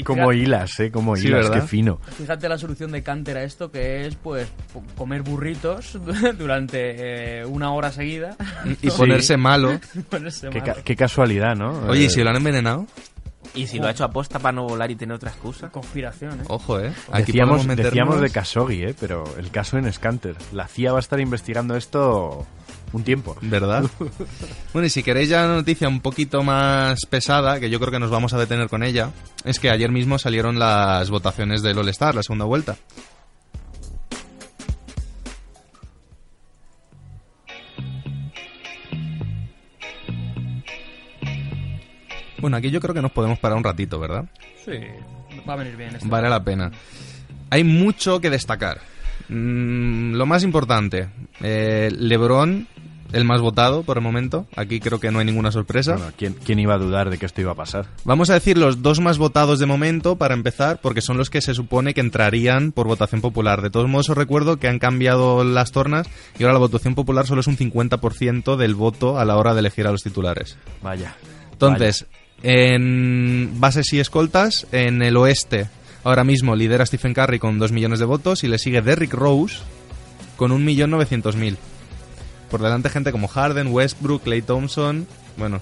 [0.00, 0.90] y, como hilas, ¿eh?
[0.90, 1.60] Como Sí, hilas, ¿verdad?
[1.62, 2.00] qué fino.
[2.16, 4.48] Fíjate la solución de Canter a esto, que es pues
[4.96, 5.98] comer burritos
[6.38, 8.36] durante eh, una hora seguida.
[8.82, 9.78] Y ponerse malo.
[10.10, 10.74] Ponerse Qué, malo.
[10.74, 11.80] ca- qué casualidad, ¿no?
[11.88, 12.86] Oye, ¿y Eh, si lo han envenenado?
[13.54, 15.70] Y si lo ha hecho aposta para no volar y tener otra excusa.
[15.70, 16.44] Conspiración, ¿eh?
[16.48, 16.92] Ojo, ¿eh?
[17.10, 18.94] Aquí Decíamos, decíamos de Khashoggi, ¿eh?
[18.98, 20.36] Pero el caso en Scanter.
[20.52, 22.46] La CIA va a estar investigando esto
[22.92, 23.36] un tiempo.
[23.42, 23.84] ¿Verdad?
[24.72, 27.98] bueno, y si queréis ya una noticia un poquito más pesada, que yo creo que
[27.98, 29.10] nos vamos a detener con ella,
[29.44, 32.76] es que ayer mismo salieron las votaciones del All-Star, la segunda vuelta.
[42.42, 44.24] Bueno, aquí yo creo que nos podemos parar un ratito, ¿verdad?
[44.64, 44.72] Sí,
[45.48, 45.94] va a venir bien.
[45.94, 46.72] Este Vale la pena.
[47.50, 48.80] Hay mucho que destacar.
[49.28, 51.08] Mm, lo más importante,
[51.40, 52.66] eh, LeBron,
[53.12, 54.48] el más votado por el momento.
[54.56, 55.94] Aquí creo que no hay ninguna sorpresa.
[55.94, 57.86] Bueno, ¿quién, quién iba a dudar de que esto iba a pasar?
[58.04, 61.42] Vamos a decir los dos más votados de momento para empezar, porque son los que
[61.42, 63.62] se supone que entrarían por votación popular.
[63.62, 66.08] De todos modos, os recuerdo que han cambiado las tornas
[66.40, 69.60] y ahora la votación popular solo es un 50% del voto a la hora de
[69.60, 70.58] elegir a los titulares.
[70.82, 71.14] Vaya.
[71.52, 72.06] Entonces,
[72.42, 75.68] en bases y escoltas, en el oeste,
[76.04, 79.58] ahora mismo lidera Stephen Curry con 2 millones de votos y le sigue Derrick Rose
[80.36, 81.56] con 1.900.000.
[82.50, 85.60] Por delante gente como Harden, Westbrook, Clay Thompson, bueno.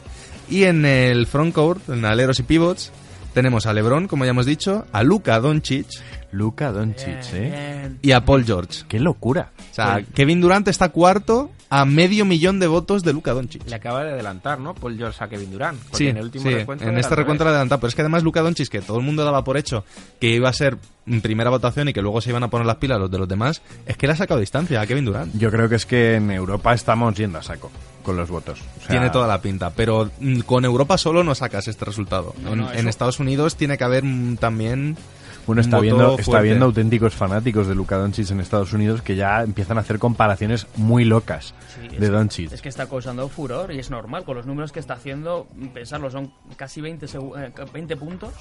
[0.49, 2.91] Y en el frontcourt, en aleros y pivots,
[3.35, 5.87] tenemos a LeBron, como ya hemos dicho, a Luka Doncic
[6.33, 7.91] Luka Doncic, ¿eh?
[8.03, 8.85] Y a Paul George.
[8.89, 9.51] ¡Qué locura!
[9.71, 13.67] O sea, Kevin Durant está cuarto a medio millón de votos de Luka Doncic.
[13.69, 14.75] Le acaba de adelantar, ¿no?
[14.75, 15.79] Paul George a Kevin Durant.
[15.81, 17.55] Porque Sí, en el último sí, recuento en este recuento revés.
[17.55, 17.81] adelantado.
[17.81, 19.85] Pero es que además Luka Doncic, que todo el mundo daba por hecho
[20.21, 22.77] que iba a ser en primera votación y que luego se iban a poner las
[22.77, 25.35] pilas los de los demás, es que le ha sacado distancia a Kevin Durant.
[25.37, 27.71] Yo creo que es que en Europa estamos yendo a saco
[28.03, 28.61] con los votos.
[28.61, 32.35] O sea, Tiene toda la pinta, pero mm, con Europa solo no sacas este resultado.
[32.43, 34.97] No, en, no, en Estados Unidos tiene que haber mm, también
[35.47, 39.43] Bueno, está viendo, está viendo auténticos fanáticos de Luka Doncic en Estados Unidos que ya
[39.43, 42.53] empiezan a hacer comparaciones muy locas Sí, de Doncic.
[42.53, 44.25] es que está causando furor y es normal.
[44.25, 48.33] Con los números que está haciendo, pensarlo, son casi 20, segu- eh, 20 puntos,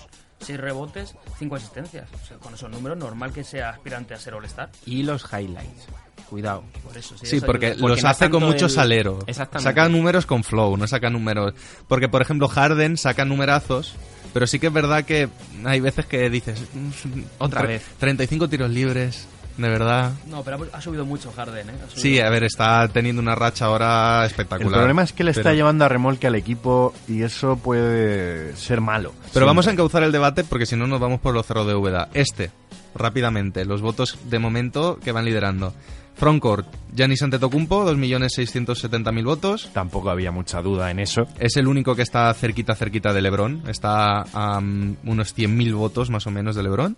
[0.41, 2.07] 6 rebotes, 5 asistencias.
[2.21, 4.69] O sea, con esos números, normal que sea aspirante a ser All-Star.
[4.85, 5.87] Y los highlights.
[6.29, 6.63] Cuidado.
[6.83, 7.79] Por eso, sí, Sí, eso porque, ayuda.
[7.81, 9.19] Porque los no hace con mucho el- salero.
[9.25, 9.63] Exactamente.
[9.67, 11.53] Saca números con flow, no saca números.
[11.87, 13.95] Porque, por ejemplo, Harden saca numerazos,
[14.33, 15.29] pero sí que es verdad que
[15.65, 16.61] hay veces que dices.
[16.73, 17.83] mm, Otra vez.
[17.99, 20.11] 35 tiros libres, de verdad.
[20.27, 21.73] No, pero ha, ha subido mucho Harden, ¿eh?
[21.89, 22.01] Subido.
[22.01, 24.71] Sí, a ver, está teniendo una racha ahora El espectacular.
[24.79, 28.81] problema es que le está Pero- llevando a remolque al equipo y eso puede ser
[28.81, 29.13] malo.
[29.33, 31.75] Pero vamos a encauzar el debate porque si no nos vamos por los cerros de
[31.75, 32.09] Úbeda.
[32.13, 32.51] Este,
[32.95, 35.73] rápidamente, los votos de momento que van liderando.
[36.19, 39.69] Frontcourt, Giannis Antetokounmpo, 2.670.000 votos.
[39.73, 41.25] Tampoco había mucha duda en eso.
[41.39, 43.63] Es el único que está cerquita, cerquita de LeBron.
[43.69, 46.97] Está a mm, unos 100.000 votos más o menos de LeBron.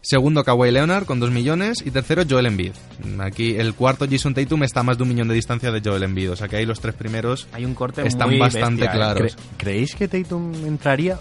[0.00, 1.82] Segundo, Kawhi Leonard con 2 millones.
[1.84, 2.72] Y tercero, Joel Embiid.
[3.20, 6.04] Aquí el cuarto, Jason Tatum, está a más de un millón de distancia de Joel
[6.04, 6.30] Embiid.
[6.32, 8.96] O sea que ahí los tres primeros Hay un corte están muy bastante bestia, ¿eh?
[8.96, 9.36] claros.
[9.36, 11.18] ¿Cre- ¿Creéis que Tatum entraría?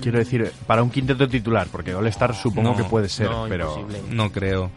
[0.00, 3.76] Quiero decir, para un quinteto titular, porque All-Star supongo No, que puede ser, no, pero...
[3.78, 4.02] imposible.
[4.14, 4.70] No creo.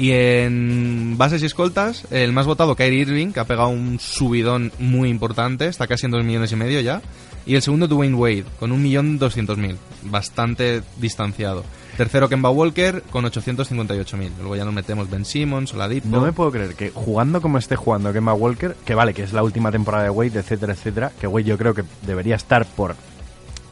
[0.00, 4.72] Y en bases y escoltas, el más votado, Kyrie Irving, que ha pegado un subidón
[4.78, 7.02] muy importante, está casi en dos millones y medio ya.
[7.44, 11.66] Y el segundo, Dwayne Wade, con un millón doscientos mil, bastante distanciado.
[11.98, 14.30] Tercero, Kemba Walker, con 858.000.
[14.38, 16.08] Luego ya nos metemos Ben Simmons, Oladipo...
[16.08, 19.34] No me puedo creer que jugando como esté jugando Kemba Walker, que vale, que es
[19.34, 22.96] la última temporada de Wade, etcétera, etcétera, que Wade yo creo que debería estar por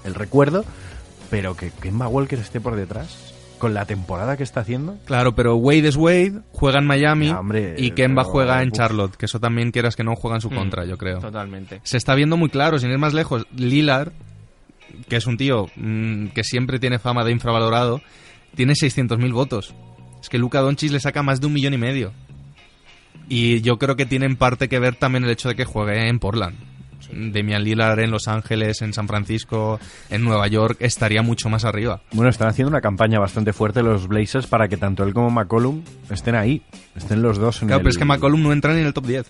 [0.05, 0.67] el recuerdo,
[1.31, 3.28] pero que Kemba Walker esté por detrás
[3.59, 4.97] con la temporada que está haciendo.
[5.05, 8.69] Claro, pero Wade es Wade, juega en Miami Ya, hombre, y Kemba pero, juega en
[8.69, 8.75] uf.
[8.77, 11.19] Charlotte, que eso también quieras que no juega en su Mm, contra, yo creo.
[11.19, 11.81] Totalmente.
[11.83, 14.13] Se está viendo muy claro, sin ir más lejos, Lillard,
[15.09, 18.01] que es un tío mm, que siempre tiene fama de infravalorado,
[18.55, 19.75] tiene 600.000 votos.
[20.21, 22.13] Es que Luka Doncic le saca más de un millón y medio.
[23.29, 26.09] Y yo creo que tiene en parte que ver también el hecho de que juegue
[26.09, 26.57] en Portland.
[27.13, 32.03] Damian Lillard en Los Ángeles, en San Francisco, en Nueva York, estaría mucho más arriba.
[32.13, 35.83] Bueno, están haciendo una campaña bastante fuerte los Blazers para que tanto él como McCollum
[36.11, 36.63] estén ahí,
[36.97, 37.85] estén los dos en Claro, el...
[37.85, 39.27] pero es que McCollum no entra ni en el top 10.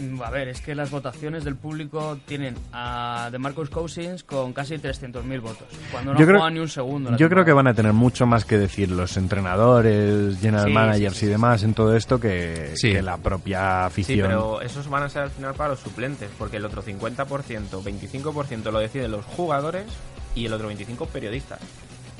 [0.00, 4.76] Mm, A ver, es que las votaciones del público tienen a DeMarcus Cousins con casi
[4.78, 7.16] 300.000 votos, cuando no Yo creo- juega ni un segundo.
[7.16, 11.14] Yo creo que van a tener mucho más que decir los entrenadores, general Sí, managers
[11.14, 12.92] sí, sí, y demás en todo esto que, Sí.
[12.92, 14.28] que la propia Sí, afición.
[14.28, 18.70] pero esos van a ser al final para los suplentes, porque el otro 50%, 25%
[18.70, 19.86] lo deciden los jugadores
[20.34, 21.58] y el otro 25% periodistas.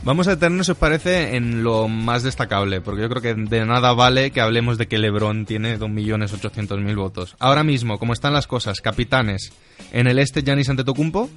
[0.05, 3.67] Vamos a detenernos, si os parece, en lo más destacable, porque yo creo que de
[3.67, 7.37] nada vale que hablemos de que LeBron tiene 2.800.000 votos.
[7.39, 9.53] Ahora mismo, como están las cosas, capitanes,
[9.93, 11.29] en el este Giannis Antetokounmpo,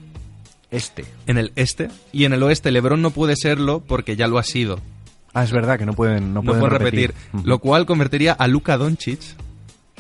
[0.70, 1.04] Este.
[1.28, 4.44] en el este, y en el oeste LeBron no puede serlo porque ya lo ha
[4.44, 4.80] sido.
[5.34, 7.14] Ah, es verdad que no pueden, no No, pueden puede repetir.
[7.44, 9.20] Lo cual convertiría a Luka Doncic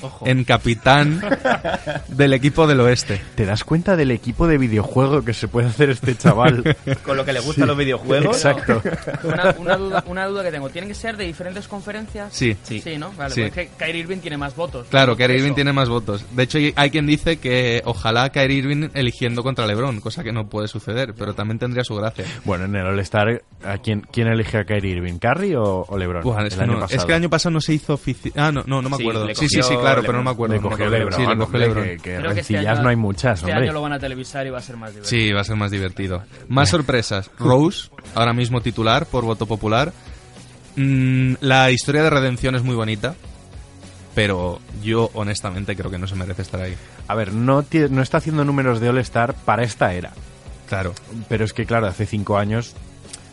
[0.01, 0.25] Ojo.
[0.27, 1.21] en capitán
[2.07, 3.21] del equipo del oeste.
[3.35, 6.75] ¿Te das cuenta del equipo de videojuego que se puede hacer este chaval?
[7.05, 8.35] Con lo que le gustan los videojuegos.
[8.37, 8.81] Exacto.
[9.23, 12.33] Una, una duda, una duda que tengo, ¿tienen que ser de diferentes conferencias?
[12.33, 12.55] Sí.
[12.63, 13.11] Sí, ¿no?
[13.13, 13.41] Vale, Sí.
[13.41, 14.87] pues es que Kyrie Irving tiene más votos.
[14.89, 16.25] Claro, Kyrie Irving tiene más votos.
[16.31, 20.47] De hecho, hay quien dice que ojalá Kyrie Irving eligiendo contra LeBron, cosa que no
[20.47, 22.25] puede suceder, pero también tendría su gracia.
[22.45, 25.17] Bueno, en el All-Star, ¿a quién, quién elige a Kyrie Irving?
[25.19, 26.23] ¿Curry o, o LeBron?
[26.23, 26.99] Buah, es, el que año no- pasado.
[26.99, 28.33] es que el año pasado no se hizo oficial.
[28.37, 29.27] Ah, no, no, no me Sí, acuerdo.
[29.29, 30.55] Sí, sí, sí, cogió claro, pero no me acuerdo.
[30.55, 30.97] Le cogió acuerdo.
[30.97, 31.83] LeBron, Sí, le cogió hombre, LeBron.
[31.83, 33.63] que, que Creo que este año- no hay muchas, Este hombre.
[33.65, 35.09] año lo van a televisar y va a ser más divertido.
[35.09, 36.23] Sí, va a ser más divertido.
[36.47, 37.29] Más sorpresas.
[37.37, 39.93] Rose, ahora mismo titular por voto popular.
[40.75, 43.15] Mm, la historia de redención es muy bonita,
[44.15, 46.75] pero yo honestamente creo que no se merece estar ahí.
[47.07, 50.11] A ver, no, tie- no está haciendo números de All-Star para esta era.
[50.69, 50.93] Claro.
[51.27, 52.73] Pero es que, claro, hace cinco años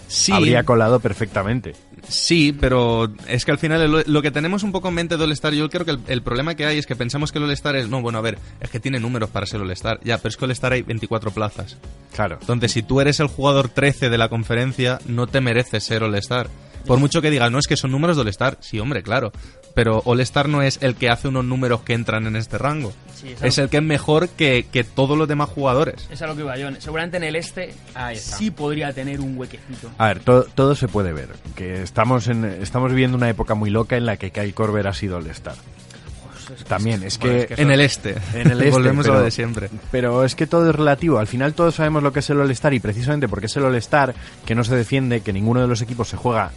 [0.09, 1.75] Sí, habría colado perfectamente.
[2.07, 5.25] Sí, pero es que al final lo, lo que tenemos un poco en mente de
[5.25, 7.77] All-Star, yo creo que el, el problema que hay es que pensamos que el All-Star
[7.77, 10.01] es, no, bueno, a ver, es que tiene números para ser All-Star.
[10.05, 11.77] Ya, pero es que All-Star hay 24 plazas.
[12.15, 12.39] Claro.
[12.41, 16.49] Entonces, si tú eres el jugador 13 de la conferencia, no te mereces ser All-Star.
[16.88, 18.57] Por mucho que digas, no, es que son números de All-Star.
[18.61, 19.31] Sí, hombre, claro.
[19.74, 22.94] Pero All-Star no es el que hace unos números que entran en este rango.
[23.14, 26.09] Sí, es el que es mejor que, que todos los demás jugadores.
[26.11, 26.68] Es a lo que iba yo.
[26.81, 27.74] Seguramente en el este
[28.14, 29.90] sí podría tener un huequecito.
[29.98, 31.29] A ver, todo, todo se puede ver.
[31.55, 34.94] Que estamos, en, estamos viviendo una época muy loca en la que Kyle Korver ha
[34.94, 35.57] sido All-Star.
[36.66, 37.29] También, es que...
[37.29, 38.16] Bueno, es que En el este.
[38.33, 39.68] En el este, Volvemos a lo de siempre.
[39.90, 41.18] Pero es que todo es relativo.
[41.18, 44.14] Al final todos sabemos lo que es el All-Star y precisamente porque es el All-Star
[44.46, 46.53] que no se defiende, que ninguno de los equipos se juega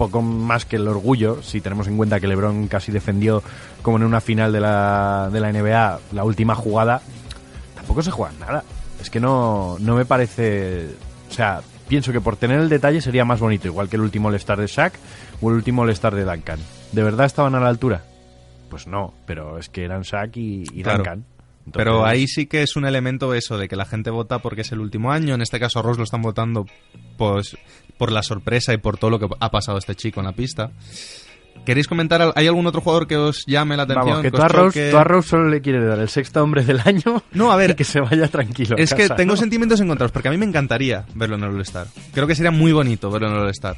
[0.00, 3.42] poco más que el orgullo, si tenemos en cuenta que LeBron casi defendió
[3.82, 7.02] como en una final de la, de la NBA la última jugada,
[7.74, 8.64] tampoco se juega nada.
[8.98, 10.86] Es que no, no me parece...
[11.28, 14.28] O sea, pienso que por tener el detalle sería más bonito, igual que el último
[14.28, 14.94] All-Star de Shaq
[15.42, 16.60] o el último All-Star de Duncan.
[16.92, 18.02] ¿De verdad estaban a la altura?
[18.70, 21.04] Pues no, pero es que eran Shaq y, y Claro.
[21.04, 21.24] Duncan.
[21.74, 24.72] Pero ahí sí que es un elemento eso, de que la gente vota porque es
[24.72, 25.34] el último año.
[25.34, 26.64] En este caso a Ross lo están votando
[27.18, 27.54] pues,
[28.00, 30.70] por la sorpresa y por todo lo que ha pasado este chico en la pista.
[31.66, 32.22] ¿Queréis comentar?
[32.22, 34.06] al- ¿Hay algún otro jugador que os llame la atención?
[34.06, 34.90] Vamos, que que tú a, os Rose, choque?
[34.90, 37.72] tú a Rose solo le quieres dar el sexto hombre del año No, a ver,
[37.72, 38.76] y que se vaya tranquilo.
[38.78, 39.36] a Es que tengo ¿no?
[39.36, 41.88] sentimientos encontrados, porque a mí me encantaría verlo en el All-Star.
[42.14, 43.76] Creo que sería muy bonito verlo en el All-Star.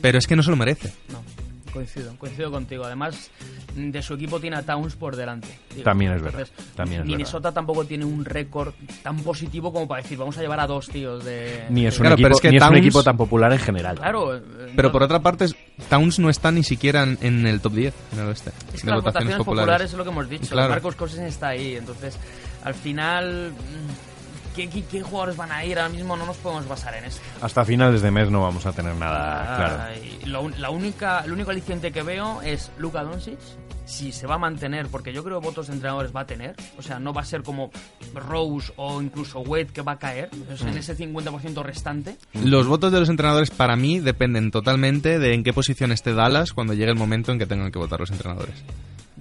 [0.00, 0.90] Pero es que no se lo merece.
[1.12, 1.22] No,
[1.70, 2.84] coincido, coincido contigo.
[2.84, 3.30] Además,
[3.74, 5.48] de su equipo tiene a Towns por delante.
[5.70, 5.82] digo.
[5.84, 10.18] También es verdad, también es Minnesota tampoco tiene un récord tan positivo como para decir,
[10.18, 11.66] vamos a llevar a dos tíos de...
[11.70, 13.58] Ni es un, Claro, equipo, pero es que ni es un equipo tan popular en
[13.58, 13.96] general.
[13.96, 14.36] Claro.
[14.36, 14.42] eh,
[14.74, 15.46] Pero no- por otra parte,
[15.88, 18.50] Towns no está ni siquiera en, en el top 10 en el oeste.
[18.72, 19.90] Es que de las votaciones populares.
[19.92, 20.48] es lo que hemos dicho.
[20.50, 20.70] Claro.
[20.70, 21.76] Marcos Cousins está ahí.
[21.76, 22.18] Entonces,
[22.64, 24.17] al final, mm,
[24.58, 25.78] ¿qué, qué, qué jugadores van a ir?
[25.78, 27.20] Ahora mismo no nos podemos basar en eso.
[27.40, 29.76] Hasta finales de mes no vamos a tener nada claro.
[29.80, 33.38] Ah, y lo la única, el único aliciente que veo es Luka Doncic
[33.84, 36.54] si se va a mantener, porque yo creo que votos de entrenadores va a tener,
[36.76, 37.70] o sea, no va a ser como
[38.14, 40.28] Rose o incluso Wade que va a caer,
[40.60, 40.76] en Mm.
[40.76, 42.18] ese 50% restante.
[42.34, 46.52] Los votos de los entrenadores para mí dependen totalmente de en qué posición esté Dallas
[46.52, 48.56] cuando llegue el momento en que tengan que votar los entrenadores.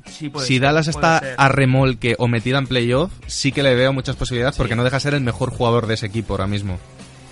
[0.10, 1.36] Sí, puede si ser, Dallas puede está ser.
[1.38, 4.98] a remolque o metida en playoff, sí que le veo muchas posibilidades porque no deja
[4.98, 6.78] de ser el mejor jugador de ese equipo ahora mismo.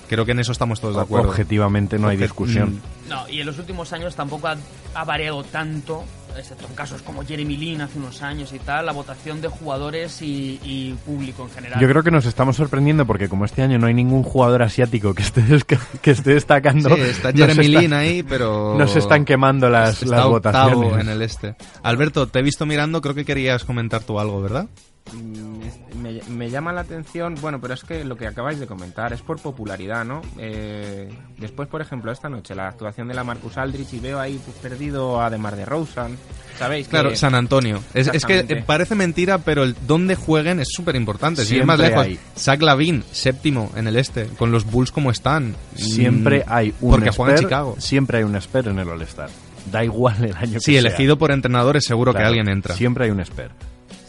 [0.07, 1.29] Creo que en eso estamos todos de acuerdo.
[1.29, 2.79] Objetivamente no hay discusión.
[3.09, 4.55] No, y en los últimos años tampoco ha,
[4.93, 6.03] ha variado tanto,
[6.37, 10.21] excepto en casos como Jeremy Lin hace unos años y tal, la votación de jugadores
[10.21, 11.79] y, y público en general.
[11.79, 15.13] Yo creo que nos estamos sorprendiendo porque como este año no hay ningún jugador asiático
[15.13, 16.95] que esté, desca- que esté destacando...
[16.95, 18.75] Sí, está Jeremy está- Lin ahí, pero...
[18.77, 21.01] Nos están quemando las, está las votaciones.
[21.01, 21.55] en el este.
[21.83, 24.67] Alberto, te he visto mirando, creo que querías comentar tú algo, ¿verdad?
[25.13, 28.67] Mm, es- Me, me llama la atención, bueno, pero es que lo que acabáis de
[28.67, 30.21] comentar es por popularidad, ¿no?
[30.37, 34.39] Eh, después, por ejemplo, esta noche, la actuación de la Marcus Aldrich y veo ahí
[34.43, 36.17] pues, perdido a Demar de Rosen,
[36.59, 36.87] ¿sabéis?
[36.89, 37.81] Claro, que- San Antonio.
[37.93, 41.41] Es, es que eh, parece mentira, pero el dónde jueguen es súper importante.
[41.43, 42.19] Si Siempre más lejos, hay.
[42.37, 45.55] Zach Lavin, séptimo en el este, con los Bulls como están.
[45.75, 47.75] Siempre Mm, hay un Porque juega en Chicago.
[47.79, 49.29] Siempre hay un en el All-Star.
[49.71, 50.79] Da igual el año que Sí, sea.
[50.79, 52.75] elegido por entrenadores, seguro Claro, que alguien entra.
[52.75, 53.53] Siempre hay un expert.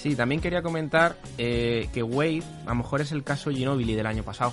[0.07, 4.07] Sí, también quería comentar eh, que Wade a lo mejor es el caso Ginobili del
[4.07, 4.53] año pasado.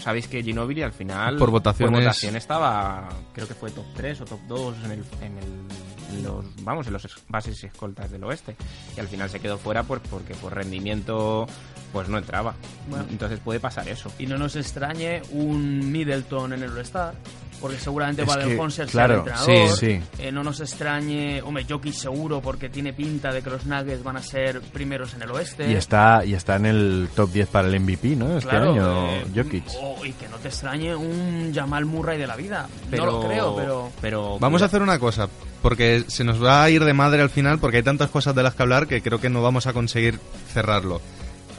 [0.00, 4.24] Sabéis que Ginobili al final Por votaciones- votación estaba, creo que fue top 3 o
[4.24, 8.24] top 2 en, el, en, el- en los vamos en los bases y escoltas del
[8.24, 8.56] oeste
[8.96, 11.46] y al final se quedó fuera pues porque por rendimiento
[11.92, 12.54] pues no entraba.
[12.90, 13.06] Bueno.
[13.10, 14.10] Entonces puede pasar eso.
[14.18, 17.14] Y no nos extrañe un Middleton en el All-Star,
[17.62, 19.78] porque seguramente que, concert claro, sea el entrenador.
[19.78, 20.22] sí, sí.
[20.22, 24.16] Eh, no nos extrañe, hombre, Jokic seguro, porque tiene pinta de que los Nuggets van
[24.18, 25.70] a ser primeros en el oeste.
[25.70, 28.36] Y está, y está en el top 10 para el MVP, ¿no?
[28.36, 29.64] Este Claro, año, eh, Jokic.
[29.80, 32.68] o- y que no te extrañe un Jamal Murray de la vida.
[32.90, 33.90] Pero, no lo creo, pero...
[34.00, 35.28] pero Vamos a hacer una cosa,
[35.62, 38.42] porque se nos va a ir de madre al final, porque hay tantas cosas de
[38.42, 40.18] las que hablar que creo que no vamos a conseguir
[40.52, 41.00] cerrarlo.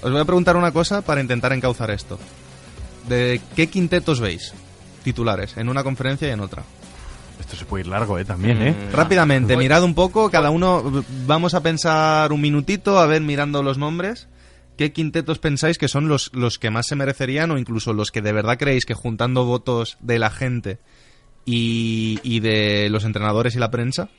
[0.01, 2.19] Os voy a preguntar una cosa para intentar encauzar esto.
[3.07, 4.53] ¿De qué quintetos veis?
[5.03, 6.63] Titulares, en una conferencia y en otra.
[7.39, 8.25] Esto se puede ir largo, ¿eh?
[8.25, 8.71] También, ¿eh?
[8.71, 8.93] Mm.
[8.95, 13.63] Rápidamente, Voy- mirad un poco, cada uno, vamos a pensar un minutito, a ver, mirando
[13.63, 14.27] los nombres,
[14.77, 18.21] ¿qué quintetos pensáis que son los, los que más se merecerían o incluso los que
[18.21, 20.79] de verdad creéis que juntando votos de la gente
[21.45, 24.09] y, y de los entrenadores y la prensa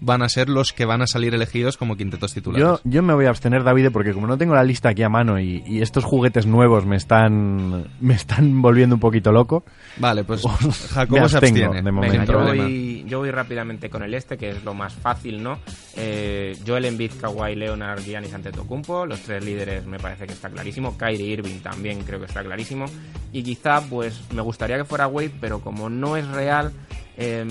[0.00, 2.62] van a ser los que van a salir elegidos como quintetos titulares?
[2.62, 5.08] Yo, yo me voy a abstener, David, porque como no tengo la lista aquí a
[5.08, 9.64] mano y, y estos juguetes nuevos me están, me están volviendo un poquito loco,
[9.96, 11.80] Vale, pues me Jacobo se abstiene.
[11.80, 12.12] de momento.
[12.12, 12.64] Venga, sin yo problema.
[12.64, 15.58] voy, yo voy rápidamente con el este, que es lo más fácil, ¿no?
[15.96, 20.98] Eh, Joel Embiid, Kawhi Leonard, Giannis Antetokounmpo, los tres líderes me parece que está clarísimo.
[20.98, 22.84] Kyrie Irving también creo que está clarísimo.
[23.32, 26.72] Y quizá, pues, me gustaría que fuera Wade, pero como no es real,
[27.16, 27.44] eh,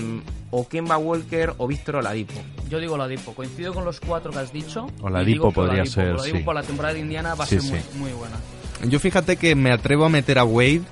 [0.50, 2.34] o Kemba Walker o Víctor Oladipo.
[2.68, 4.86] Yo digo Oladipo, coincido con los cuatro que has dicho.
[5.00, 6.44] Oladipo y digo que podría Oladipo, ser, Oladipo sí.
[6.44, 7.98] por la temporada de Indiana va a Sí, ser muy, sí.
[7.98, 8.36] muy buena.
[8.88, 10.82] Yo fíjate que me atrevo a meter a Wade,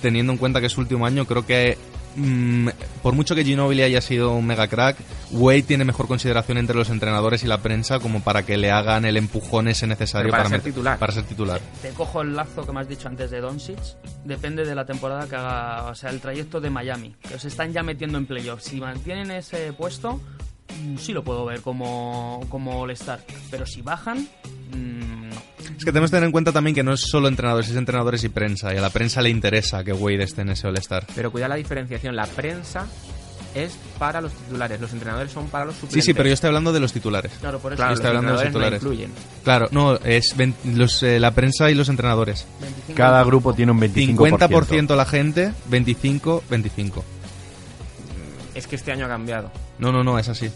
[0.00, 1.76] teniendo en cuenta que es su último año, creo que
[2.16, 2.68] mm,
[3.02, 4.96] por mucho que Ginobili haya sido un mega crack,
[5.32, 9.04] Wade tiene mejor consideración entre los entrenadores y la prensa como para que le hagan
[9.04, 10.98] el empujón ese necesario para ser titular.
[10.98, 11.60] Para ser titular.
[11.80, 13.78] Te cojo el lazo que me has dicho antes de Doncic.
[14.24, 17.72] Depende de la temporada que haga, o sea, el trayecto de Miami, que se están
[17.72, 18.64] ya metiendo en playoffs.
[18.64, 20.20] Si mantienen ese puesto,
[20.82, 23.20] mm, sí lo puedo ver como, como All-Star.
[23.50, 24.28] Pero si bajan.
[25.82, 28.22] Es que tenemos que tener en cuenta también que no es solo entrenadores, es entrenadores
[28.22, 28.72] y prensa.
[28.72, 31.04] Y a la prensa le interesa que Wade esté en ese All-Star.
[31.12, 32.86] Pero cuidado la diferenciación, la prensa
[33.52, 36.04] es para los titulares, los entrenadores son para los Sí, suplentes.
[36.04, 37.32] sí, pero yo estoy hablando de los titulares.
[37.40, 38.80] Claro, por eso Claro, yo estoy los hablando de los no titulares.
[38.80, 39.10] influyen.
[39.42, 40.34] Claro, no, es
[40.72, 42.46] los, eh, la prensa y los entrenadores.
[42.60, 44.14] 25 Cada grupo tiene un 25%.
[44.38, 47.04] 50% la gente, 25, 25.
[48.54, 49.50] Es que este año ha cambiado.
[49.80, 50.48] No, no, no, es así.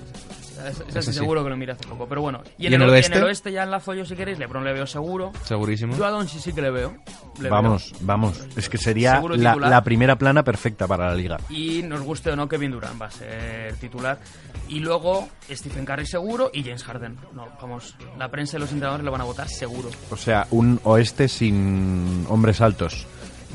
[0.56, 1.12] Ese Es ese así.
[1.14, 2.06] seguro que lo mira hace poco.
[2.08, 3.12] Pero bueno, y, ¿Y en, el, el oeste?
[3.12, 4.38] en el oeste ya enlazo yo si queréis.
[4.38, 5.32] LeBron le veo seguro.
[5.44, 5.96] Segurísimo.
[5.96, 6.94] Yo a Doncic sí que le veo.
[7.40, 8.40] Le Vamos, vamos.
[8.56, 11.36] Es que sería la, primera plana perfecta para la liga.
[11.50, 14.18] Y nos guste o no, Kevin Durant va a ser titular.
[14.68, 17.16] Y luego Stephen Curry seguro y James Harden.
[17.34, 19.90] No, vamos, la prensa y los entrenadores lo van a votar seguro.
[20.10, 23.06] O sea, un oeste sin hombres altos.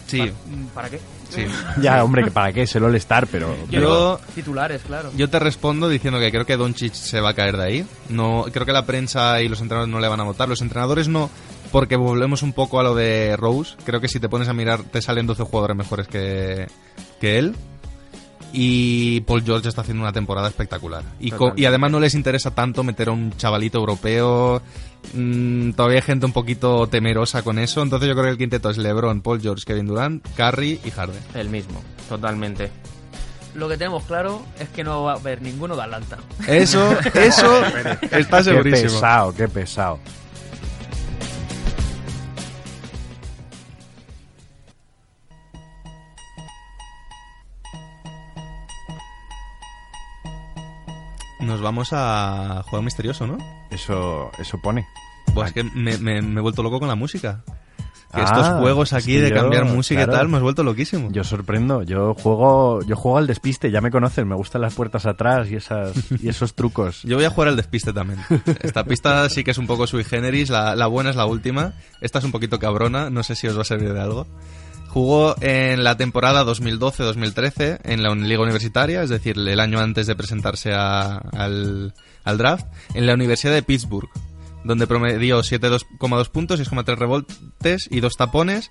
[0.07, 0.31] Sí,
[0.73, 0.99] ¿Para qué?
[1.31, 1.45] Sí.
[1.81, 3.55] Ya, hombre, que para qué es el All-Star, pero...
[3.69, 5.11] Yo, Yo- titulares, claro.
[5.15, 7.85] Yo te respondo diciendo que creo que Doncic se va a caer de ahí.
[8.09, 10.47] No, creo que la prensa y los entrenadores no le van a votar.
[10.49, 11.29] Los entrenadores no,
[11.71, 13.75] porque volvemos un poco a lo de Rose.
[13.85, 16.67] Creo que si te pones a mirar te salen 12 jugadores mejores que,
[17.19, 17.55] que él.
[18.53, 21.03] Y Paul George está haciendo una temporada espectacular.
[21.19, 24.61] Y, además no les interesa tanto meter a un chavalito europeo.
[25.13, 27.81] Mm, todavía hay gente un poquito temerosa con eso.
[27.81, 31.21] Entonces yo creo que el quinteto es LeBron, Paul George, Kevin Durant, Curry y Harden.
[31.33, 32.71] El mismo, totalmente.
[33.55, 36.17] lo que tenemos claro es que no va a haber ninguno de Atlanta.
[36.47, 37.65] Eso, eso
[38.11, 38.91] está Qué segurísimo.
[38.93, 39.99] pesado, qué pesado.
[51.41, 53.37] Nos vamos a jugar misterioso, ¿no?
[53.71, 54.85] Eso, eso pone.
[55.33, 57.43] Pues es que me, me- me he vuelto loco con la música.
[58.13, 60.11] Que Ah, estos juegos es aquí que de yo, cambiar música claro.
[60.11, 61.09] y tal, me has vuelto loquísimo.
[61.13, 65.05] Yo sorprendo, yo juego, yo juego al despiste, ya me conocen, me gustan las puertas
[65.05, 67.03] atrás y esas y esos trucos.
[67.03, 68.19] Yo voy a jugar al despiste también.
[68.61, 71.71] Esta pista sí que es un poco sui generis, la, la buena es la última.
[72.01, 74.27] Esta es un poquito cabrona, no sé si os va a servir de algo.
[74.91, 80.17] Jugó en la temporada 2012-2013 en la liga universitaria, es decir, el año antes de
[80.17, 81.93] presentarse al,
[82.25, 84.09] draft, en la Universidad de Pittsburgh,
[84.65, 88.69] donde promedió 7,2 puntos, 6,3 rebotes y dos tapones.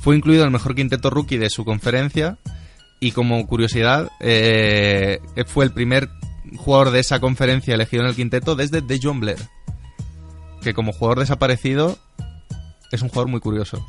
[0.00, 2.38] Fue incluido en el mejor quinteto rookie de su conferencia
[2.98, 6.08] y como curiosidad, eh, fue el primer
[6.56, 9.38] jugador de esa conferencia elegido en el quinteto desde DeJohn Blair.
[10.62, 11.98] Que como jugador desaparecido
[12.90, 13.84] es un jugador muy curioso.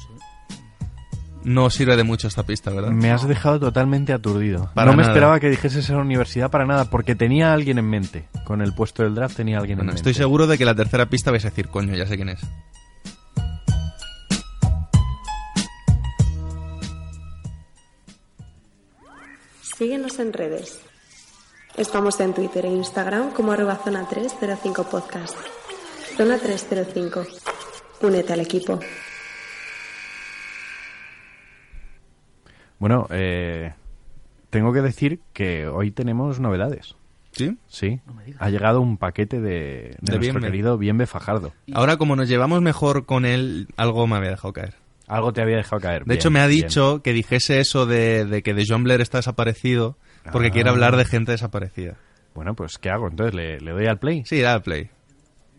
[1.44, 2.92] No sirve de mucho esta pista, ¿verdad?
[2.92, 4.70] Me has dejado totalmente aturdido.
[4.74, 5.14] Para no me nada.
[5.14, 8.28] esperaba que dijeses a la universidad para nada, porque tenía a alguien en mente.
[8.46, 10.24] Con el puesto del draft tenía a alguien Bueno, en estoy mente.
[10.24, 12.42] seguro de que la tercera pista vais a decir, coño, ya sé quién es.
[19.78, 20.80] Síguenos en redes.
[21.78, 25.36] Estamos en Twitter e Instagram como arroba zona 305 podcast.
[26.18, 27.26] Zona 305.
[28.02, 28.80] Únete al equipo.
[32.80, 33.73] Bueno, eh,
[34.49, 36.95] tengo que decir que hoy tenemos novedades.
[37.32, 37.57] ¿Sí?
[37.67, 38.01] Sí.
[38.39, 40.41] Ha llegado un paquete de, de, De nuestro Bienve.
[40.41, 41.53] querido Bienve Fajardo.
[41.73, 44.73] Ahora, como nos llevamos mejor con él, algo me había dejado caer.
[45.07, 45.99] Algo te había dejado caer.
[46.01, 46.63] De Bien, hecho, me ha bien.
[46.67, 49.97] dicho que dijese eso de, de que de John Blair está desaparecido
[50.32, 50.51] porque Ah.
[50.51, 51.97] quiere hablar de gente desaparecida.
[52.34, 53.07] Bueno, pues ¿qué hago?
[53.07, 54.23] Entonces, ¿le, le doy al play?
[54.25, 54.89] Sí, da al play.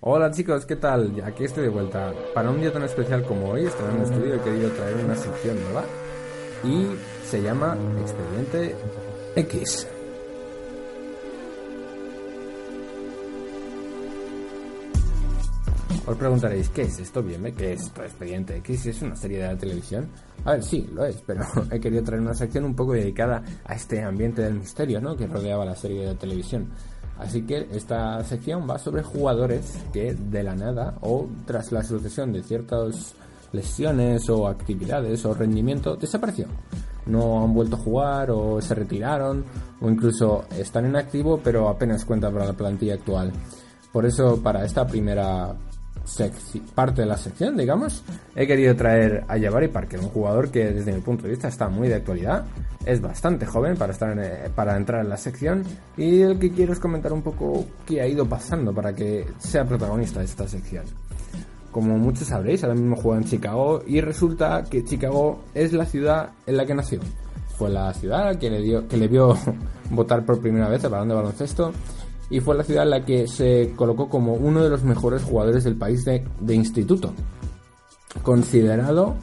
[0.01, 1.21] Hola chicos, ¿qué tal?
[1.25, 2.13] Aquí estoy de vuelta.
[2.35, 5.61] Para un día tan especial como hoy, estrenando el estudio, he querido traer una sección
[5.63, 5.85] nueva
[6.65, 6.87] y
[7.25, 8.77] se llama Expediente
[9.37, 9.87] X.
[16.07, 17.23] Os preguntaréis, ¿qué es esto?
[17.23, 17.55] Bien.
[17.55, 18.03] ¿qué es esto?
[18.03, 20.09] Expediente X es una serie de televisión.
[20.45, 23.75] A ver, sí, lo es, pero he querido traer una sección un poco dedicada a
[23.75, 25.17] este ambiente del misterio, ¿no?
[25.17, 26.69] Que rodeaba la serie de televisión.
[27.19, 32.33] Así que esta sección va sobre jugadores que de la nada o tras la sucesión
[32.33, 33.15] de ciertas
[33.53, 36.47] lesiones o actividades o rendimiento desapareció.
[37.07, 39.45] No han vuelto a jugar o se retiraron
[39.81, 43.33] o incluso están en activo pero apenas cuentan para la plantilla actual.
[43.93, 45.57] Por eso para esta primera
[46.75, 48.03] parte de la sección, digamos,
[48.35, 51.69] he querido traer a Jabari Parker, un jugador que desde mi punto de vista está
[51.69, 52.45] muy de actualidad,
[52.85, 55.63] es bastante joven para, estar eh, para entrar en la sección
[55.97, 59.65] y el que quiero es comentar un poco qué ha ido pasando para que sea
[59.65, 60.85] protagonista de esta sección.
[61.71, 66.31] Como muchos sabréis, ahora mismo juega en Chicago y resulta que Chicago es la ciudad
[66.47, 67.01] en la que nació.
[67.57, 69.37] Fue la ciudad que le, dio, que le vio
[69.91, 71.73] votar por primera vez el balón de baloncesto
[72.29, 75.65] y fue la ciudad en la que se colocó como uno de los mejores jugadores
[75.65, 77.13] del país de instituto.
[78.23, 79.17] Considerado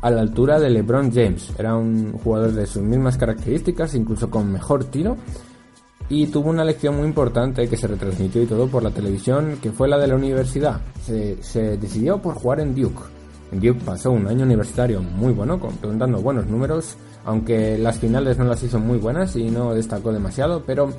[0.00, 1.52] a la altura de LeBron James.
[1.58, 5.16] Era un jugador de sus mismas características, incluso con mejor tiro.
[6.10, 9.72] Y tuvo una lección muy importante que se retransmitió y todo por la televisión, que
[9.72, 10.80] fue la de la universidad.
[11.04, 13.02] Se, decidió por jugar en Duke.
[13.52, 16.96] En Duke pasó un año universitario muy bueno, completando buenos números,
[17.26, 20.90] aunque las finales no las hizo muy buenas y no destacó demasiado, pero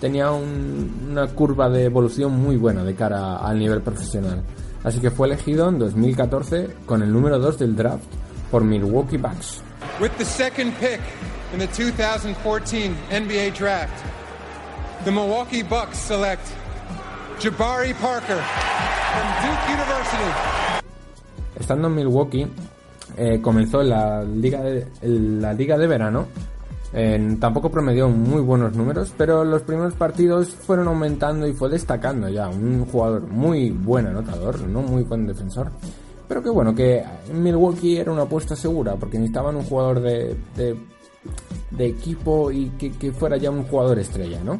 [0.00, 4.42] tenía un- una curva de evolución muy buena de cara al nivel profesional.
[4.84, 8.04] Así que fue elegido en 2014 con el número 2 del draft
[8.50, 9.60] por Milwaukee Bucks.
[10.00, 11.00] With the second pick
[11.52, 13.92] in the 2014 NBA Draft,
[15.06, 16.42] the Milwaukee Bucks select
[17.38, 18.40] Jabari Parker
[19.12, 20.30] from Duke University.
[21.60, 22.46] Estando en Milwaukee,
[23.16, 26.26] eh, comenzó en la liga de, la liga de verano.
[26.92, 32.28] En- tampoco promedió muy buenos números, pero los primeros partidos fueron aumentando y fue destacando
[32.28, 32.48] ya.
[32.48, 35.70] Un jugador muy buen anotador, no muy buen defensor.
[36.26, 40.76] Pero que bueno, que Milwaukee era una apuesta segura, porque necesitaban un jugador de, de,
[41.70, 44.58] de equipo y que fuera ya un jugador estrella, ¿no?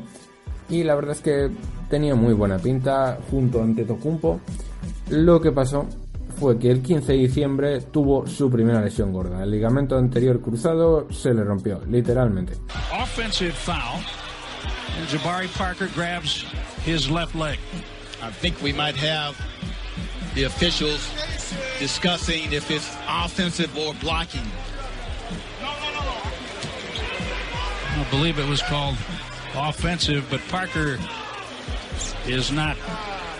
[0.69, 1.51] Y la verdad es que
[1.89, 4.41] tenía muy buena pinta junto a Antetokounmpo.
[5.11, 5.87] Lo que pasó
[6.39, 9.43] fue que el 15 de diciembre tuvo su primera lesión gorda.
[9.43, 12.55] El ligamento anterior cruzado se le rompió, literalmente.
[12.93, 14.01] offensive foul.
[14.99, 16.45] And Jabari Parker grabs
[16.85, 17.59] his left leg.
[18.23, 19.37] I think we might have
[20.35, 21.11] the officials
[21.79, 24.45] discussing if it's offensive or blocking.
[27.99, 28.97] I believe it was called
[29.57, 30.99] offensive, but Parker
[32.29, 32.77] is not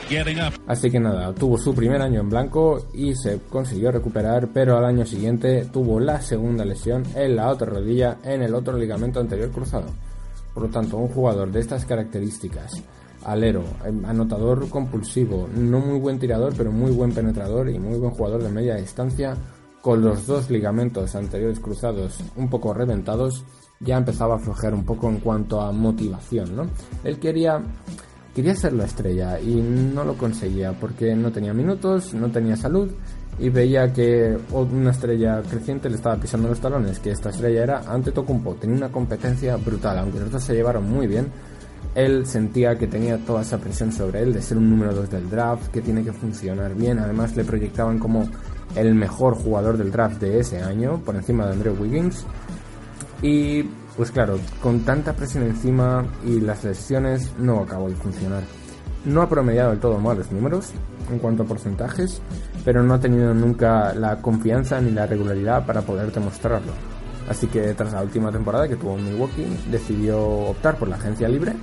[0.09, 0.55] getting up.
[0.67, 4.85] Así que nada, tuvo su primer año en blanco y se consiguió recuperar, pero al
[4.85, 9.51] año siguiente tuvo la segunda lesión en la otra rodilla en el otro ligamento anterior
[9.51, 9.87] cruzado.
[10.55, 12.83] Por lo tanto, un jugador de estas características,
[13.25, 18.13] alero, em, anotador compulsivo, no muy buen tirador, pero muy buen penetrador y muy buen
[18.13, 19.37] jugador de media distancia,
[19.83, 23.45] con los dos ligamentos anteriores cruzados un poco reventados,
[23.81, 26.67] ya empezaba a flojear un poco en cuanto a motivación, ¿no?
[27.05, 27.61] Él quería
[28.35, 32.91] quería ser la estrella y no lo conseguía porque no tenía minutos, no tenía salud
[33.39, 37.79] y veía que una estrella creciente le estaba pisando los talones, que esta estrella era
[37.87, 41.29] ante Tocumpo, tenía una competencia brutal, aunque los dos se llevaron muy bien,
[41.95, 45.31] él sentía que tenía toda esa presión sobre él de ser un número 2 del
[45.31, 48.29] draft, que tiene que funcionar bien, además le proyectaban como
[48.75, 52.27] el mejor jugador del draft de ese año, por encima de Andrew Wiggins,
[53.23, 53.63] y
[53.97, 58.43] pues claro, con tanta presión encima y las lesiones no acabó de funcionar.
[59.05, 60.73] No ha promediado del todo malos números
[61.11, 62.21] en cuanto a porcentajes,
[62.65, 66.73] pero no ha tenido nunca la confianza ni la regularidad para poder demostrarlo.
[67.29, 71.29] Así que tras la última temporada que tuvo en Milwaukee, decidió optar por la agencia
[71.29, 71.55] libre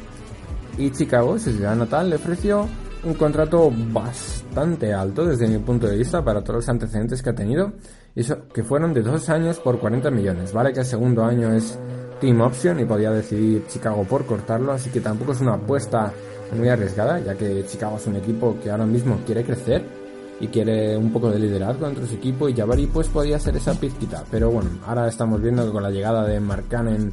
[0.78, 2.68] y Chicago, su ciudad natal, le ofreció
[3.06, 7.36] un contrato bastante alto desde mi punto de vista para todos los antecedentes que ha
[7.36, 7.74] tenido,
[8.16, 8.24] y
[8.54, 10.54] que fueron de dos años por 40 millones.
[10.54, 11.78] Vale que el segundo año es
[12.22, 16.14] team option y podía decidir Chicago por cortarlo, así que tampoco es una apuesta
[16.58, 19.84] muy arriesgada, ya que Chicago es un equipo que ahora mismo quiere crecer
[20.40, 23.74] y quiere un poco de liderazgo entre su equipo y Jabari pues podía ser esa
[23.74, 27.12] pizquita, pero bueno, ahora estamos viendo que con la llegada de Mark Cannon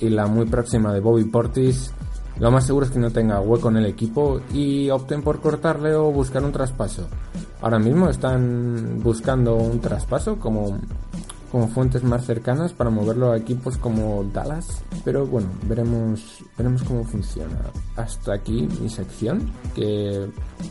[0.00, 1.92] y la muy próxima de Bobby Portis,
[2.38, 5.94] lo más seguro es que no tenga hueco en el equipo y opten por cortarle
[5.94, 7.06] o buscar un traspaso.
[7.62, 10.78] Ahora mismo están buscando un traspaso como
[11.54, 14.82] como fuentes más cercanas para moverlo a equipos como Dallas.
[15.04, 17.56] Pero bueno, veremos, veremos cómo funciona.
[17.94, 20.24] Hasta aquí mi sección que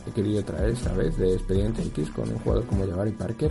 [0.05, 3.49] he querido traer esta vez de Expediente X con un jugador como Jabari Parker.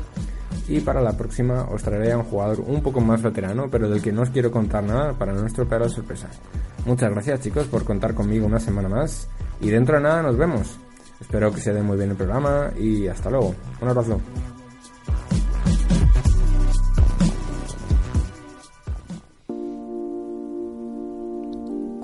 [0.68, 4.03] Y para la próxima os traeré a un jugador un poco más veterano, pero del
[4.03, 6.28] que no os quiero contar nada para no estropear la sorpresa.
[6.85, 9.26] Muchas gracias chicos por contar conmigo una semana más.
[9.62, 10.76] Y dentro de nada nos vemos.
[11.18, 13.55] Espero que se dé muy bien el programa y hasta luego.
[13.80, 14.20] Un abrazo.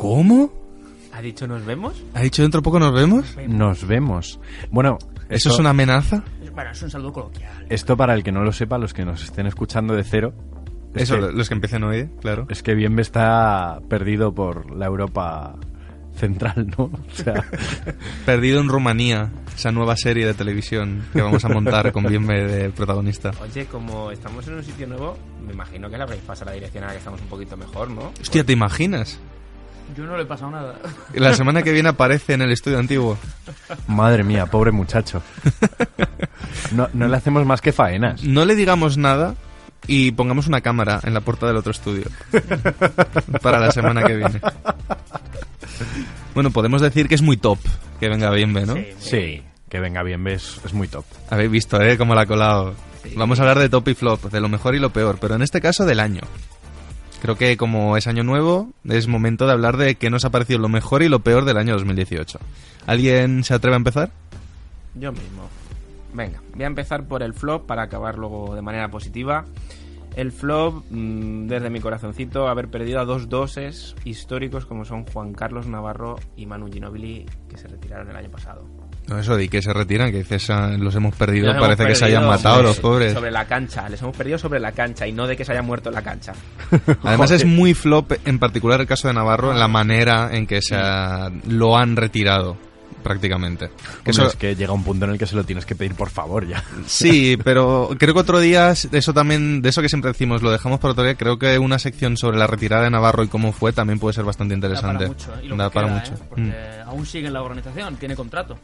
[0.09, 0.51] ¿Cómo?
[1.13, 2.03] ¿Ha dicho nos vemos?
[2.15, 3.37] ¿Ha dicho dentro de poco nos vemos?
[3.47, 4.41] Nos vemos.
[4.71, 4.97] Bueno,
[5.29, 6.25] ¿eso es una amenaza?
[6.55, 7.67] Bueno, es un saludo coloquial.
[7.69, 10.33] Esto para el que no lo sepa, los que nos estén escuchando de cero.
[10.95, 12.47] es Eso, que- los que empiecen hoy, claro.
[12.49, 15.57] Es que Bienve está perdido por la Europa
[16.17, 16.85] central, ¿no?
[16.85, 17.45] O sea,
[18.25, 22.71] Perdido en Rumanía, esa nueva serie de televisión que vamos a montar con Bienve de
[22.71, 23.33] protagonista.
[23.43, 26.83] Oye, como estamos en un sitio nuevo, me imagino que le habréis pasado la dirección
[26.85, 28.11] a la que estamos un poquito mejor, ¿no?
[28.21, 29.21] Hostia, ¿te imaginas?
[29.97, 30.76] Yo no le he pasado nada.
[31.14, 33.18] La semana que viene aparece en el estudio antiguo.
[33.86, 35.22] madre mía, pobre muchacho.
[36.72, 38.22] No, no le hacemos más que faenas.
[38.22, 39.34] No le digamos nada
[39.86, 42.05] y pongamos una cámara en la puerta del otro estudio.
[43.43, 44.41] Para la semana que viene.
[46.34, 47.59] Bueno, podemos decir que es muy top
[47.99, 48.74] que venga Bienve, ¿no?
[48.99, 51.05] Sí, que venga Bienve es, es muy top.
[51.30, 51.97] Habéis visto, ¿eh?
[51.99, 52.74] Cómo la ha colado.
[53.16, 55.43] Vamos a hablar de top y flop, de lo mejor y lo peor, pero en
[55.43, 56.20] este caso del año.
[57.21, 60.61] Creo que como es año nuevo, es momento de hablar de qué nos ha parecido
[60.61, 62.39] lo mejor y lo peor del año 2018.
[62.87, 64.11] ¿Alguien se atreve a empezar?
[64.95, 65.49] Yo mismo.
[66.14, 69.45] Venga, voy a empezar por el flop para acabar luego de manera positiva.
[70.16, 75.33] El flop, mm, desde mi corazoncito, haber perdido a dos doses históricos como son Juan
[75.33, 78.64] Carlos Navarro y Manu Ginobili, que se retiraron el año pasado.
[79.09, 81.87] No, eso de que se retiran, que dices, ah, los hemos perdido, Los hemos parece
[81.87, 83.13] que se perdido hayan matado sobre- los pobres.
[83.15, 85.65] Sobre la cancha, les hemos perdido sobre la cancha y no de que se hayan
[85.65, 86.33] muerto en la cancha.
[87.03, 90.61] Además es muy flop, en particular el caso de Navarro, en la manera en que
[90.61, 92.57] se ha- lo han retirado,
[93.03, 93.69] prácticamente.
[93.69, 95.75] Que Hombre, eso- es que llega un punto en el que se lo tienes que
[95.75, 96.63] pedir por favor ya.
[96.87, 100.51] Sí, pero creo que otro día, de eso también, de eso que siempre decimos, lo
[100.51, 103.53] dejamos para otro día, creo que una sección sobre la retirada de Navarro y cómo
[103.53, 105.07] fue también puede ser bastante Da interesante.
[105.07, 105.45] para mucho, ¿eh?
[105.45, 106.15] Y lo Da que para queda, mucho.
[106.15, 106.27] ¿eh?
[106.29, 106.89] Porque Mm.
[106.89, 108.59] aún sigue en la organización, tiene contrato.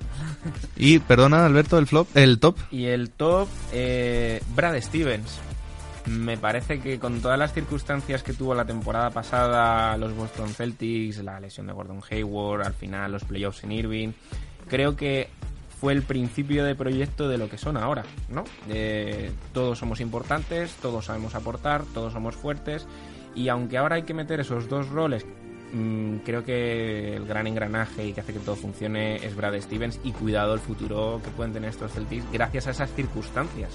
[0.76, 2.56] Y, perdona, Alberto, el flop, el top.
[2.70, 5.38] Y el top, eh, Brad Stevens.
[6.06, 11.22] Me parece que con todas las circunstancias que tuvo la temporada pasada, los Boston Celtics,
[11.24, 14.12] la lesión de Gordon Hayward, al final los playoffs en Irving,
[14.68, 15.28] creo que
[15.80, 18.44] fue el principio de proyecto de lo que son ahora, ¿no?
[19.52, 22.86] Todos somos importantes, todos sabemos aportar, todos somos fuertes
[23.34, 25.26] y aunque ahora hay que meter esos dos roles,
[25.72, 30.00] mm, creo que el gran engranaje y que hace que todo funcione es Brad Stevens
[30.04, 33.70] y cuidado el futuro que pueden tener estos Celtics gracias a esas circunstancias.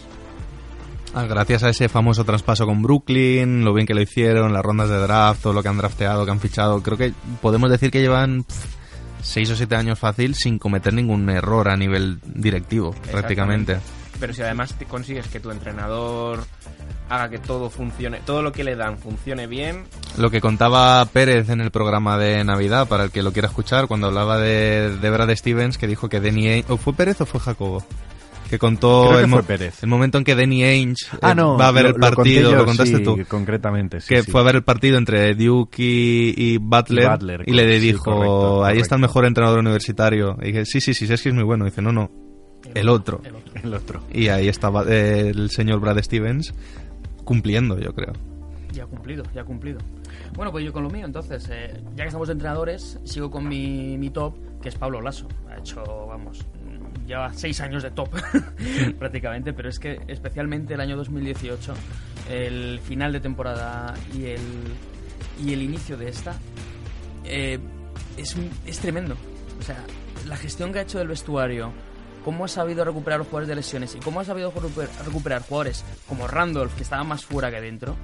[1.13, 4.89] Ah, gracias a ese famoso traspaso con Brooklyn, lo bien que lo hicieron, las rondas
[4.89, 8.01] de draft, todo lo que han drafteado, que han fichado, creo que podemos decir que
[8.01, 8.65] llevan pff,
[9.21, 13.79] seis o siete años fácil sin cometer ningún error a nivel directivo, prácticamente.
[14.19, 16.45] Pero si además te consigues que tu entrenador
[17.09, 19.85] haga que todo funcione, todo lo que le dan funcione bien,
[20.17, 23.87] Lo que contaba Pérez en el programa de Navidad, para el que lo quiera escuchar,
[23.87, 26.65] cuando hablaba de, de Brad Stevens, que dijo que Ainge...
[26.67, 27.83] ¿O fue Pérez o fue Jacobo?
[28.49, 29.83] Que contó que el, mo- fue Pérez.
[29.83, 31.99] el momento en que Danny Ainge eh, Ah, no, va a ver lo- el lo
[32.15, 33.17] partido, yo, lo contaste sí, tú.
[33.27, 34.31] concretamente, sí, que sí.
[34.31, 37.85] fue a ver el partido entre Duke y, y Butler, Y Butler, y le sí,
[37.87, 40.35] dijo, correcto, ahí está el mejor entrenador universitario.
[40.41, 41.65] Y dije, sí, sí, sí, es que es muy bueno.
[41.65, 42.09] Y dice, no, no,
[42.73, 43.21] el otro.
[43.63, 44.01] El otro.
[44.11, 46.53] Y ahí estaba eh, el señor Brad Stevens
[47.23, 48.13] cumpliendo, yo creo.
[48.71, 49.79] Ya ha cumplido, ya ha cumplido.
[50.35, 53.47] Bueno, pues yo con lo mío, entonces, eh, ya que estamos de entrenadores, sigo con
[53.47, 55.27] mi, mi top, que es Pablo Lasso.
[55.49, 56.45] Ha hecho, vamos,
[57.09, 58.09] lleva seis años de top
[58.99, 61.73] prácticamente, pero es que especialmente el año 2018,
[62.29, 64.41] el final de temporada y el,
[65.43, 66.35] y el inicio de esta,
[67.25, 67.59] eh,
[68.15, 69.17] es, es tremendo.
[69.59, 69.83] O sea,
[70.27, 71.73] la gestión que ha hecho del vestuario,
[72.23, 75.83] cómo ha sabido recuperar los jugadores de lesiones y cómo ha sabido recuper- recuperar jugadores
[76.07, 77.95] como Randolph, que estaba más fuera que dentro,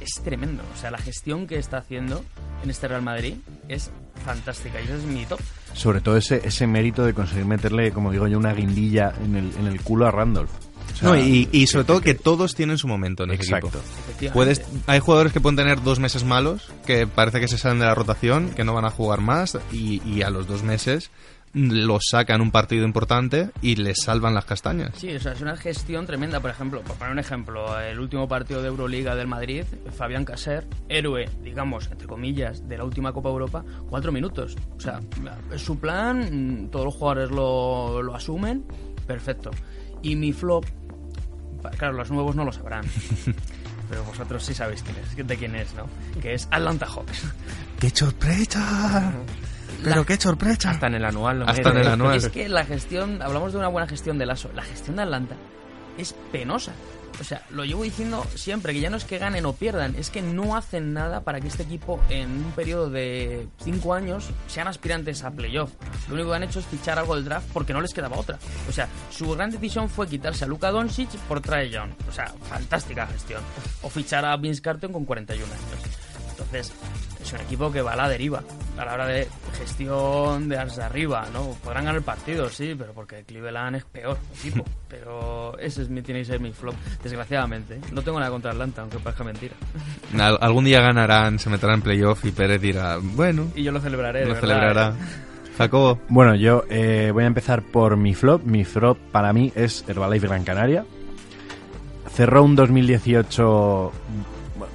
[0.00, 0.62] es tremendo.
[0.74, 2.24] O sea, la gestión que está haciendo
[2.62, 3.34] en este Real Madrid
[3.68, 3.90] es
[4.24, 5.40] fantástica y ese es mi top.
[5.72, 9.52] Sobre todo ese, ese mérito de conseguir meterle, como digo yo, una guindilla en el,
[9.58, 10.50] en el culo a Randolph.
[10.94, 13.66] O sea, No, y, y sobre todo que todos tienen su momento en ese Exacto.
[13.68, 13.82] equipo.
[14.04, 14.32] Efectivamente.
[14.32, 17.84] Puedes, hay jugadores que pueden tener dos meses malos, que parece que se salen de
[17.84, 21.10] la rotación, que no van a jugar más, y, y a los dos meses
[21.56, 24.90] los sacan un partido importante y les salvan las castañas.
[24.96, 26.38] Sí, o sea, es una gestión tremenda.
[26.38, 29.64] Por ejemplo, por poner un ejemplo, el último partido de Euroliga del Madrid,
[29.96, 34.54] Fabián Caser, héroe, digamos, entre comillas, de la última Copa Europa, cuatro minutos.
[34.76, 35.00] O sea,
[35.50, 38.66] es su plan, mm, todos los jugadores lo, lo asumen,
[39.06, 39.50] perfecto.
[40.02, 40.66] Y mi flop,
[41.78, 42.84] claro, los nuevos no lo sabrán.
[43.88, 45.86] Pero vosotros sí sabéis quién es, de quién es, ¿no?
[46.20, 47.24] Que es Atlanta Hawks.
[47.78, 49.12] ¡Qué sorpresa!
[49.82, 50.70] Pero qué sorpresa.
[50.70, 51.40] hasta en el anual.
[51.40, 52.16] lo Hasta en el anual.
[52.16, 55.36] Es que la gestión, hablamos de una buena gestión de Lasso, la gestión de Atlanta
[55.98, 56.72] es penosa.
[57.18, 60.10] O sea, lo llevo diciendo siempre, que ya no es que ganen o pierdan, es
[60.10, 64.68] que no hacen nada para que este equipo en un periodo de 5 años sean
[64.68, 65.70] aspirantes a playoff.
[66.08, 68.38] Lo único que han hecho es fichar algo del draft porque no les quedaba otra.
[68.68, 71.92] O sea, su gran decisión fue quitarse a Luka Doncic por Trae Young.
[72.06, 73.42] O sea, fantástica gestión.
[73.82, 76.05] O fichar a Vince Carter con 41 años.
[76.38, 76.72] Entonces,
[77.22, 78.42] es un equipo que va a la deriva
[78.78, 79.26] a la hora de
[79.58, 81.56] gestión de desde arriba, ¿no?
[81.64, 84.64] Podrán ganar partidos, sí, pero porque Cleveland es peor equipo.
[84.88, 87.80] pero ese es mi, tiene que ser mi flop, desgraciadamente.
[87.92, 89.54] No tengo nada contra Atlanta, aunque parezca mentira.
[90.18, 93.80] Al- algún día ganarán, se meterán en playoff y Pérez dirá, bueno, Y yo lo
[93.80, 94.88] celebraré, lo verdad, celebrará.
[94.90, 94.92] ¿eh?
[95.56, 98.42] Jacobo, Bueno, yo eh, voy a empezar por mi flop.
[98.44, 100.84] Mi flop para mí es Herbalife Gran Canaria.
[102.14, 103.92] Cerró un 2018.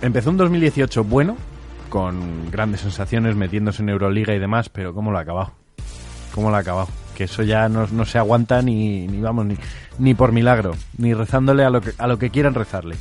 [0.02, 1.38] Empezó un 2018 bueno,
[1.92, 5.52] con grandes sensaciones, metiéndose en Euroliga y demás, pero ¿cómo lo ha acabado?
[6.34, 6.88] ¿Cómo lo ha acabado?
[7.16, 9.58] Que eso ya no, no se aguanta ni, ni vamos, ni,
[10.00, 12.96] ni por milagro, ni rezándole a lo que, a lo que quieran rezarle.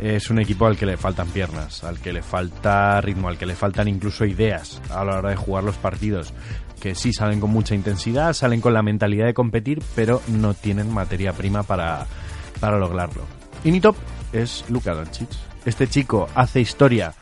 [0.00, 3.44] Es un equipo al que le faltan piernas, al que le falta ritmo, al que
[3.44, 6.32] le faltan incluso ideas a la hora de jugar los partidos.
[6.80, 10.92] Que sí salen con mucha intensidad, salen con la mentalidad de competir, pero no tienen
[10.92, 12.06] materia prima para,
[12.60, 13.24] para lograrlo.
[13.62, 13.94] Y mi top
[14.32, 15.28] es Luka Doncic.
[15.66, 17.12] Este chico hace historia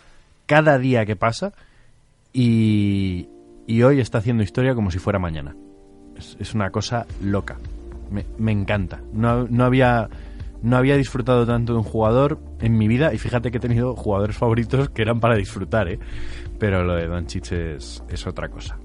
[0.50, 1.52] cada día que pasa
[2.32, 3.28] y,
[3.68, 5.54] y hoy está haciendo historia como si fuera mañana.
[6.16, 7.56] Es, es una cosa loca.
[8.10, 9.00] Me, me encanta.
[9.12, 10.08] No, no había
[10.60, 13.94] no había disfrutado tanto de un jugador en mi vida y fíjate que he tenido
[13.94, 16.00] jugadores favoritos que eran para disfrutar, ¿eh?
[16.58, 18.76] Pero lo de Doncic es, es otra cosa,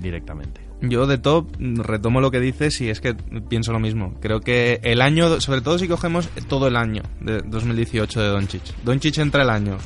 [0.00, 0.60] directamente.
[0.82, 3.14] yo de top retomo lo que dices y es que
[3.48, 4.14] pienso lo mismo.
[4.20, 8.62] Creo que el año, sobre todo si cogemos todo el año de 2018 de Doncic.
[8.84, 9.78] Doncic entra el año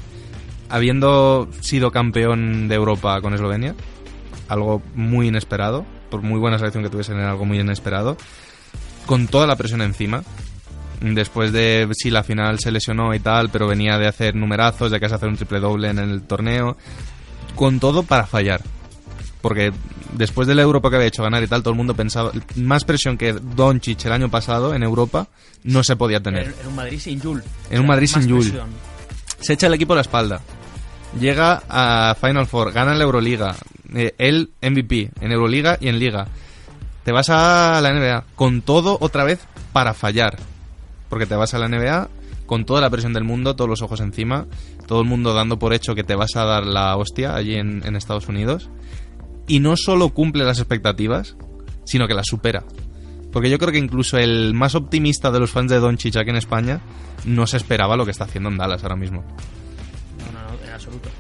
[0.73, 3.75] habiendo sido campeón de Europa con Eslovenia,
[4.49, 8.17] algo muy inesperado, por muy buena selección que tuviesen, era algo muy inesperado,
[9.05, 10.25] con toda la presión encima.
[11.03, 14.99] Después de, sí, la final se lesionó y tal, pero venía de hacer numerazos, de
[14.99, 16.79] casi hacer un triple doble en el torneo,
[17.55, 18.63] con todo para fallar.
[19.43, 19.73] Porque
[20.13, 22.85] después de la Europa que había hecho ganar y tal, todo el mundo pensaba, más
[22.85, 25.29] presión que Doncic el año pasado en Europa
[25.65, 26.55] no se podía tener.
[26.63, 27.43] En, un Madrid sin Jul.
[27.69, 28.59] En un Madrid sin Jul.
[29.41, 30.41] Se echa el equipo a la espalda.
[31.19, 33.55] Llega a Final Four, gana la Euroliga.
[33.95, 36.27] eh, él MVP en Euroliga y en Liga.
[37.05, 39.41] Te vas a la NBA con todo otra vez
[39.73, 40.39] para fallar.
[41.09, 42.09] Porque te vas a la NBA
[42.47, 44.47] con toda la presión del mundo, todos los ojos encima,
[44.87, 47.83] todo el mundo dando por hecho que te vas a dar la hostia allí en,
[47.85, 48.71] en Estados Unidos.
[49.47, 51.37] Y no solo cumple las expectativas,
[51.85, 52.65] sino que las supera.
[53.33, 56.37] Porque yo creo que incluso el más optimista de los fans de Doncic aquí en
[56.37, 56.81] España
[57.25, 59.25] no se esperaba lo que está haciendo en Dallas ahora mismo.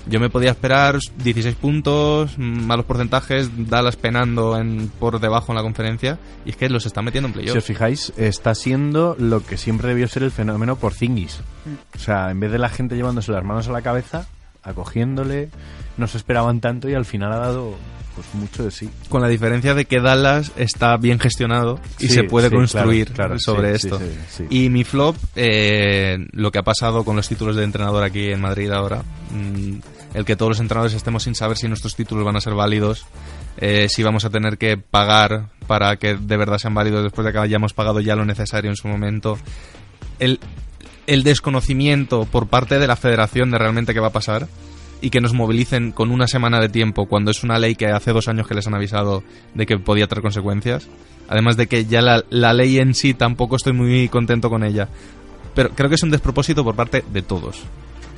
[0.07, 5.63] Yo me podía esperar 16 puntos, malos porcentajes, Dallas penando en, por debajo en la
[5.63, 7.65] conferencia, y es que los está metiendo en Si os playoff.
[7.65, 11.41] fijáis, está siendo lo que siempre debió ser el fenómeno por Zingis.
[11.95, 14.27] O sea, en vez de la gente llevándose las manos a la cabeza,
[14.63, 15.51] acogiéndole,
[15.97, 17.77] no se esperaban tanto y al final ha dado
[18.15, 18.91] pues mucho de sí.
[19.09, 23.07] Con la diferencia de que Dallas está bien gestionado y Sí, se puede sí, construir
[23.13, 24.01] claro, claro, sobre sí, esto.
[24.51, 28.41] Y mi flop, eh, lo que ha pasado con los títulos de entrenador aquí en
[28.41, 29.77] Madrid ahora, mm,
[30.15, 33.07] el que todos los entrenadores estemos sin saber si nuestros títulos van a ser válidos,
[33.57, 37.33] eh, si vamos a tener que pagar para que de verdad sean válidos después de
[37.33, 39.39] que hayamos pagado ya lo necesario en su momento.
[40.19, 40.39] El,
[41.07, 44.49] el desconocimiento por parte de la federación de realmente qué va a pasar
[45.01, 48.13] y que nos movilicen con una semana de tiempo cuando es una ley que hace
[48.13, 49.23] dos años que les han avisado
[49.55, 50.89] de que podía traer consecuencias.
[51.29, 54.89] Además de que ya la, la ley en sí tampoco estoy muy contento con ella.
[55.55, 57.63] Pero creo que es un despropósito por parte de todos.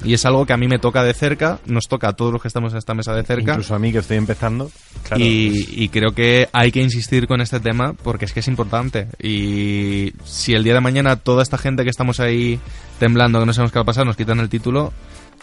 [0.03, 2.43] Y es algo que a mí me toca de cerca, nos toca a todos los
[2.43, 3.53] que estamos en esta mesa de cerca.
[3.53, 4.71] Incluso a mí que estoy empezando.
[5.03, 8.49] claro, y, y creo que hay que insistir con este tema porque es que es
[8.49, 9.09] importante.
[9.23, 12.59] Y si el día de mañana toda esta gente que estamos ahí
[12.99, 14.93] temblando, que no sabemos qué va a pasar, nos quitan el título,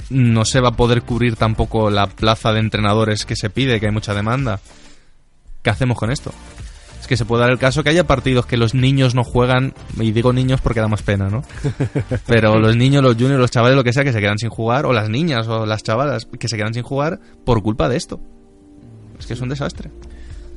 [0.09, 3.87] no se va a poder cubrir tampoco la plaza de entrenadores que se pide, que
[3.87, 4.59] hay mucha demanda.
[5.61, 6.31] ¿Qué hacemos con esto?
[7.11, 10.13] Que se puede dar el caso que haya partidos que los niños no juegan, y
[10.13, 11.41] digo niños porque da más pena, ¿no?
[12.25, 14.85] Pero los niños, los juniors, los chavales, lo que sea, que se quedan sin jugar,
[14.85, 18.21] o las niñas o las chavalas que se quedan sin jugar por culpa de esto.
[19.19, 19.89] Es que es un desastre.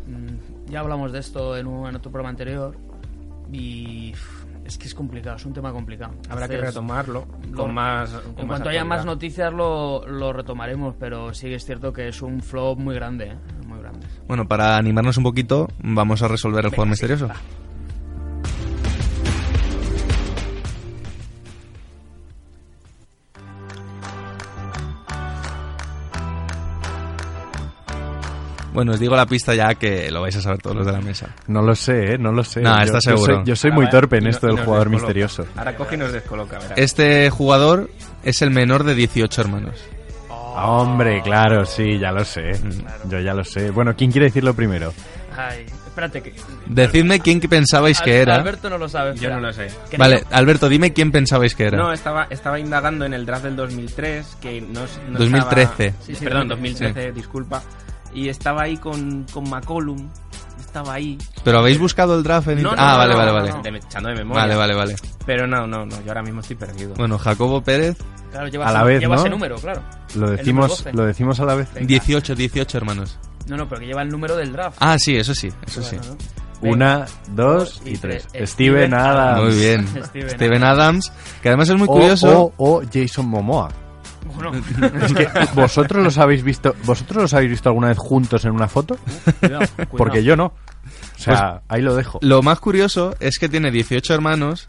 [0.07, 2.77] Mm, Ya hablamos de esto en, un, en otro programa anterior
[3.53, 4.13] y
[4.65, 6.15] es que es complicado, es un tema complicado.
[6.31, 8.11] Habrá que retomarlo lo- con más.
[8.11, 11.93] con en más cuanto haya más noticias lo, lo retomaremos, pero sí que es cierto
[11.93, 13.37] que es un flop muy grande, ¿eh?
[13.67, 14.07] muy grande.
[14.27, 17.29] Bueno, para animarnos un poquito, vamos a resolver el juego misterioso.
[28.75, 31.01] Bueno, os digo la pista ya que lo vais a saber todos los de la
[31.01, 31.29] mesa.
[31.47, 32.18] No lo sé, ¿eh?
[32.18, 32.61] No lo sé.
[32.61, 33.35] Nah, Yo- está yo seguro.
[33.37, 35.07] soy- Yo soy, muy torpe en no- esto del jugador descoloca.
[35.07, 35.47] misterioso.
[35.57, 36.77] Ahora coge y nos descoloca, verás.
[36.77, 37.89] Este jugador
[38.25, 39.81] es el menor de 18 hermanos.
[40.57, 42.51] Ah, Hombre, claro, sí, ya lo sé.
[43.09, 43.70] Yo ya lo sé.
[43.70, 44.93] Bueno, ¿quién quiere decirlo primero?
[45.37, 46.33] Ay, espérate que...
[46.66, 48.37] Decidme quién que pensabais que era.
[48.37, 49.16] Alberto no lo sabe.
[49.16, 49.66] Yo no lo sé.
[49.99, 51.77] Vale, no- Alberto, dime quién pensabais que era.
[51.79, 55.87] No, estaba, estaba indagando en el draft del 2003, que no, no 2013.
[55.87, 56.85] estaba- Sí, sí, Perdón, 2013.
[56.85, 57.62] 2013, disculpa.
[58.15, 60.09] Y estaba ahí con, con McCollum.
[60.61, 61.19] Estaba ahí.
[61.45, 63.51] Pero habéis buscado el draft en No, no, Ah, no, vale, no, vale, vale.
[63.53, 64.43] no, de- echando de memoria.
[64.43, 64.97] Vale, vale, vale.
[65.27, 66.95] Pero no, no, no, yo ahora mismo estoy perdido.
[66.95, 67.97] Bueno, Jacobo Pérez,
[68.31, 69.21] Claro, lleva, A ese- la vez, lleva ¿no?
[69.21, 69.83] ese número, claro.
[70.17, 70.93] Lo decimos, número 12.
[70.95, 71.73] lo decimos a la vez.
[71.75, 71.87] Venga.
[71.87, 73.19] 18, 18 hermanos.
[73.47, 74.77] No, no, pero que lleva el número del draft.
[74.81, 75.97] Ah, sí, eso sí, eso sí.
[75.97, 76.17] Bueno, ¿no?
[76.61, 76.75] Venga.
[76.75, 77.07] Una,
[77.37, 78.27] dos y tres.
[78.43, 79.43] Steven Adams.
[79.45, 79.87] Muy bien.
[80.07, 81.12] Steven Steven Adams,
[81.43, 82.53] que además es muy O- curioso.
[82.57, 83.69] O, o Jason Momoa.
[84.25, 84.53] Bueno,
[85.03, 88.68] Es que vosotros los habéis visto, vosotros los habéis visto alguna vez juntos en una
[88.68, 88.97] foto,
[89.41, 89.89] cuidado, cuidado.
[89.97, 90.47] porque yo no.
[90.47, 92.18] O sea, ahí lo dejo.
[92.22, 94.66] Lo más curioso es que tiene 18 hermanos,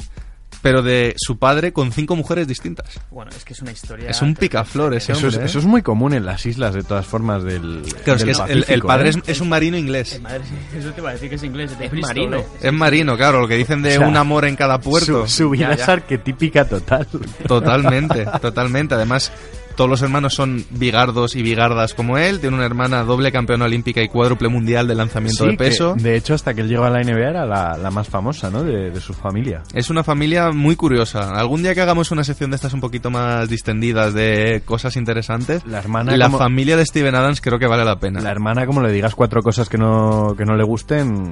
[0.65, 2.99] pero de su padre con cinco mujeres distintas.
[3.11, 4.09] Bueno, es que es una historia...
[4.09, 5.45] Es un picaflor ese Eso es, hombre, ¿eh?
[5.45, 7.83] eso es muy común en las islas, de todas formas, del.
[8.03, 9.11] Claro, es del que es- el, el Pacífico, padre ¿eh?
[9.11, 10.19] es, es un marino inglés.
[10.23, 10.41] Madre,
[10.75, 11.77] eso te iba a decir que es inglés.
[11.77, 12.37] de Es Bristol, marino.
[12.37, 12.45] ¿eh?
[12.63, 15.27] Es marino, claro, lo que dicen de O sea, un amor en cada puerto.
[15.27, 15.83] Su, su vida Ya, ya.
[15.83, 17.07] es arquetípica total.
[17.47, 18.95] Totalmente, totalmente.
[18.95, 19.31] Además,
[19.75, 22.39] todos los hermanos son bigardos y bigardas como él.
[22.39, 25.95] Tiene una hermana doble campeona olímpica y cuádruple mundial de lanzamiento Sí, de peso.
[25.95, 28.49] que, de hecho, hasta que él llegó a la NBA era la, la más famosa,
[28.49, 28.63] ¿no?
[28.63, 29.61] De, de su familia.
[29.73, 31.31] Es una familia muy curiosa.
[31.37, 35.65] Algún día que hagamos una sección de estas un poquito más distendidas de cosas interesantes,
[35.65, 38.21] La hermana la como- familia de Steven Adams creo que vale la pena.
[38.21, 41.31] La hermana, como le digas cuatro cosas que no, que no le gusten,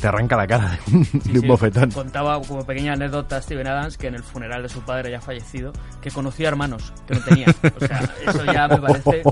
[0.00, 1.46] te arranca la cara de un, Sí, de un sí.
[1.48, 1.90] bofetón.
[1.90, 5.72] Contaba como pequeña anécdota Steven Adams que en el funeral de su padre ya fallecido,
[6.00, 7.46] que conocía hermanos que no tenía.
[7.80, 9.22] O sea, eso ya me parece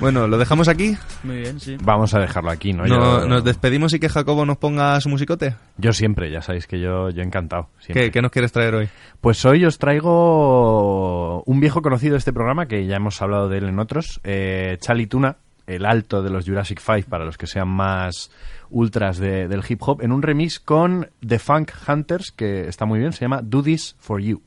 [0.00, 0.96] Bueno, ¿lo dejamos aquí?
[1.24, 1.76] muy bien, sí.
[1.82, 2.84] Vamos a dejarlo aquí, ¿no?
[2.86, 5.56] No- Yo, Nos despedimos y que Jacobo nos ponga su musicote.
[5.76, 7.68] yo siempre, ya sabéis que yo, yo encantado.
[7.86, 8.88] ¿Qué, qué nos quieres traer hoy?
[9.20, 13.58] Pues hoy os traigo un viejo conocido de este programa, que ya hemos hablado de
[13.58, 17.46] él en otros, eh, Charlie Tuna, el alto de los Jurassic Five, para los que
[17.46, 18.30] sean más
[18.70, 22.98] ultras de- del hip hop, en un remix con The Funk Hunters, que está muy
[23.00, 24.40] bien, se llama Do This For You.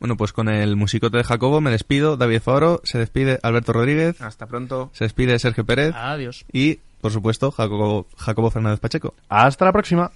[0.00, 2.16] Bueno, pues con el musicote de Jacobo me despido.
[2.16, 4.90] David Faro, se despide Alberto Rodríguez, Hasta pronto.
[4.94, 6.46] se despide Sergio Pérez Adiós.
[6.52, 9.14] y, por supuesto, Jacobo, Jacobo Fernández Pacheco.
[9.28, 10.10] Hasta la próxima.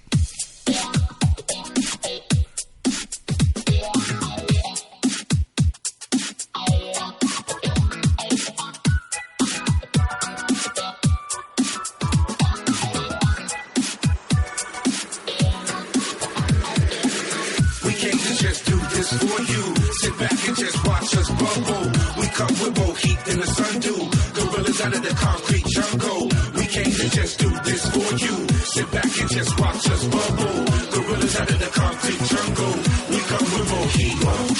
[20.15, 21.91] Sit back and just watch us bubble.
[22.17, 23.95] We come with more heat than the sun do.
[24.33, 26.29] Gorillas out of the concrete jungle.
[26.55, 28.47] We came to just do this for you.
[28.63, 30.63] Sit back and just watch us bubble.
[30.93, 31.04] Gorillas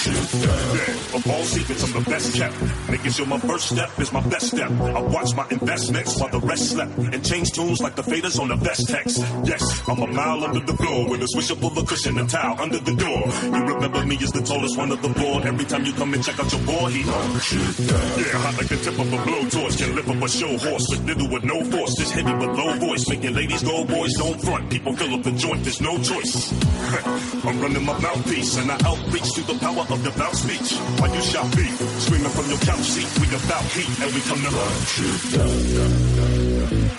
[0.07, 2.55] of all secrets, I'm the best kept.
[2.89, 4.69] Making sure my first step is my best step.
[4.69, 6.97] I watch my investments while the rest slept.
[6.97, 9.19] And change tunes like the faders on the best text.
[9.43, 12.59] Yes, I'm a mile under the floor with a swisher full of cushion and towel
[12.61, 13.23] under the door.
[13.43, 15.45] You remember me as the tallest one of the board.
[15.45, 18.99] Every time you come and check out your boy, he Yeah, hot like the tip
[18.99, 19.77] of a blowtorch.
[19.77, 21.95] Can lift up a show horse with little with no force.
[21.97, 23.09] Just heavy but low voice.
[23.09, 24.69] Making ladies go, boys don't front.
[24.69, 26.53] People fill up the joint, there's no choice.
[27.45, 30.77] I'm running my mouthpiece and I outreach to the power of the bounce speech.
[30.99, 33.07] While you shout beat, screaming from your couch seat.
[33.19, 34.97] We about heat and we come to hunt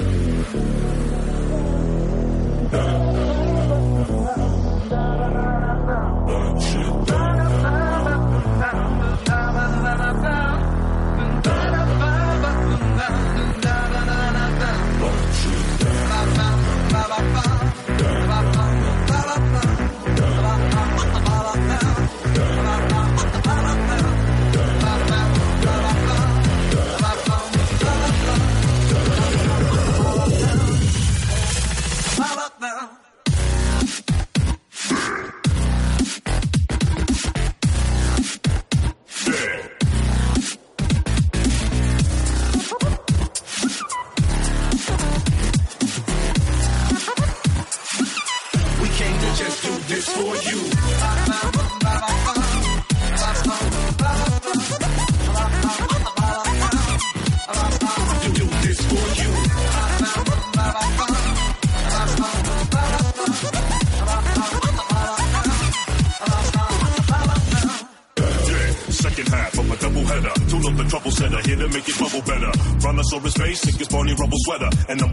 [0.00, 0.05] you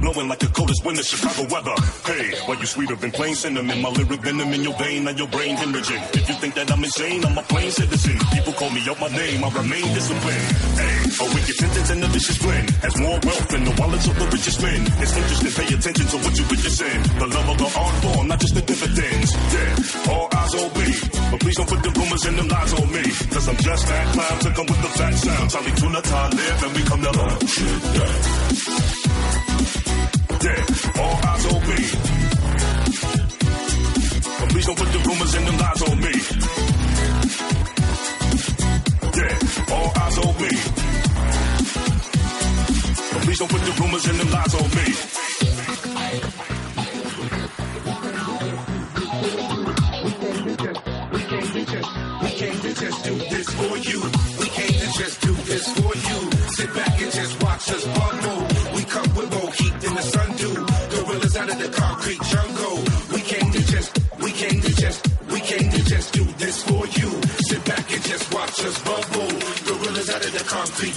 [0.04, 1.76] blowing like the coldest winter Chicago weather.
[2.04, 3.80] Hey, why you sweeter than plain cinnamon?
[3.82, 6.04] My lyric venom in your vein, now your brain hemorrhaging.
[6.20, 8.20] If you think that I'm insane, I'm a plain citizen.
[8.36, 10.48] People call me out my name, I remain disciplined.
[10.76, 12.70] Hey, a wicked sentence and a vicious blend.
[12.84, 14.82] Has more wealth than the wallets of the richest men.
[15.00, 17.00] It's interesting, pay attention to what you witnessing.
[17.24, 19.30] The love of the art form, not just the dividends.
[19.56, 20.90] Yeah, all eyes on me.
[21.32, 23.04] But please don't put the rumors and them lies on me.
[23.32, 25.48] Cause I'm just that clown to come with the fat sound.
[25.48, 29.03] Charlie Tuna, Ty live, and we come to lunch.
[30.46, 31.80] All eyes on me.
[34.40, 35.03] But please don't put the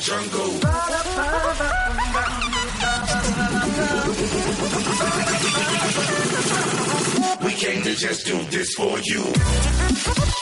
[0.07, 0.53] jungle.
[7.45, 10.36] We came to just do this for you.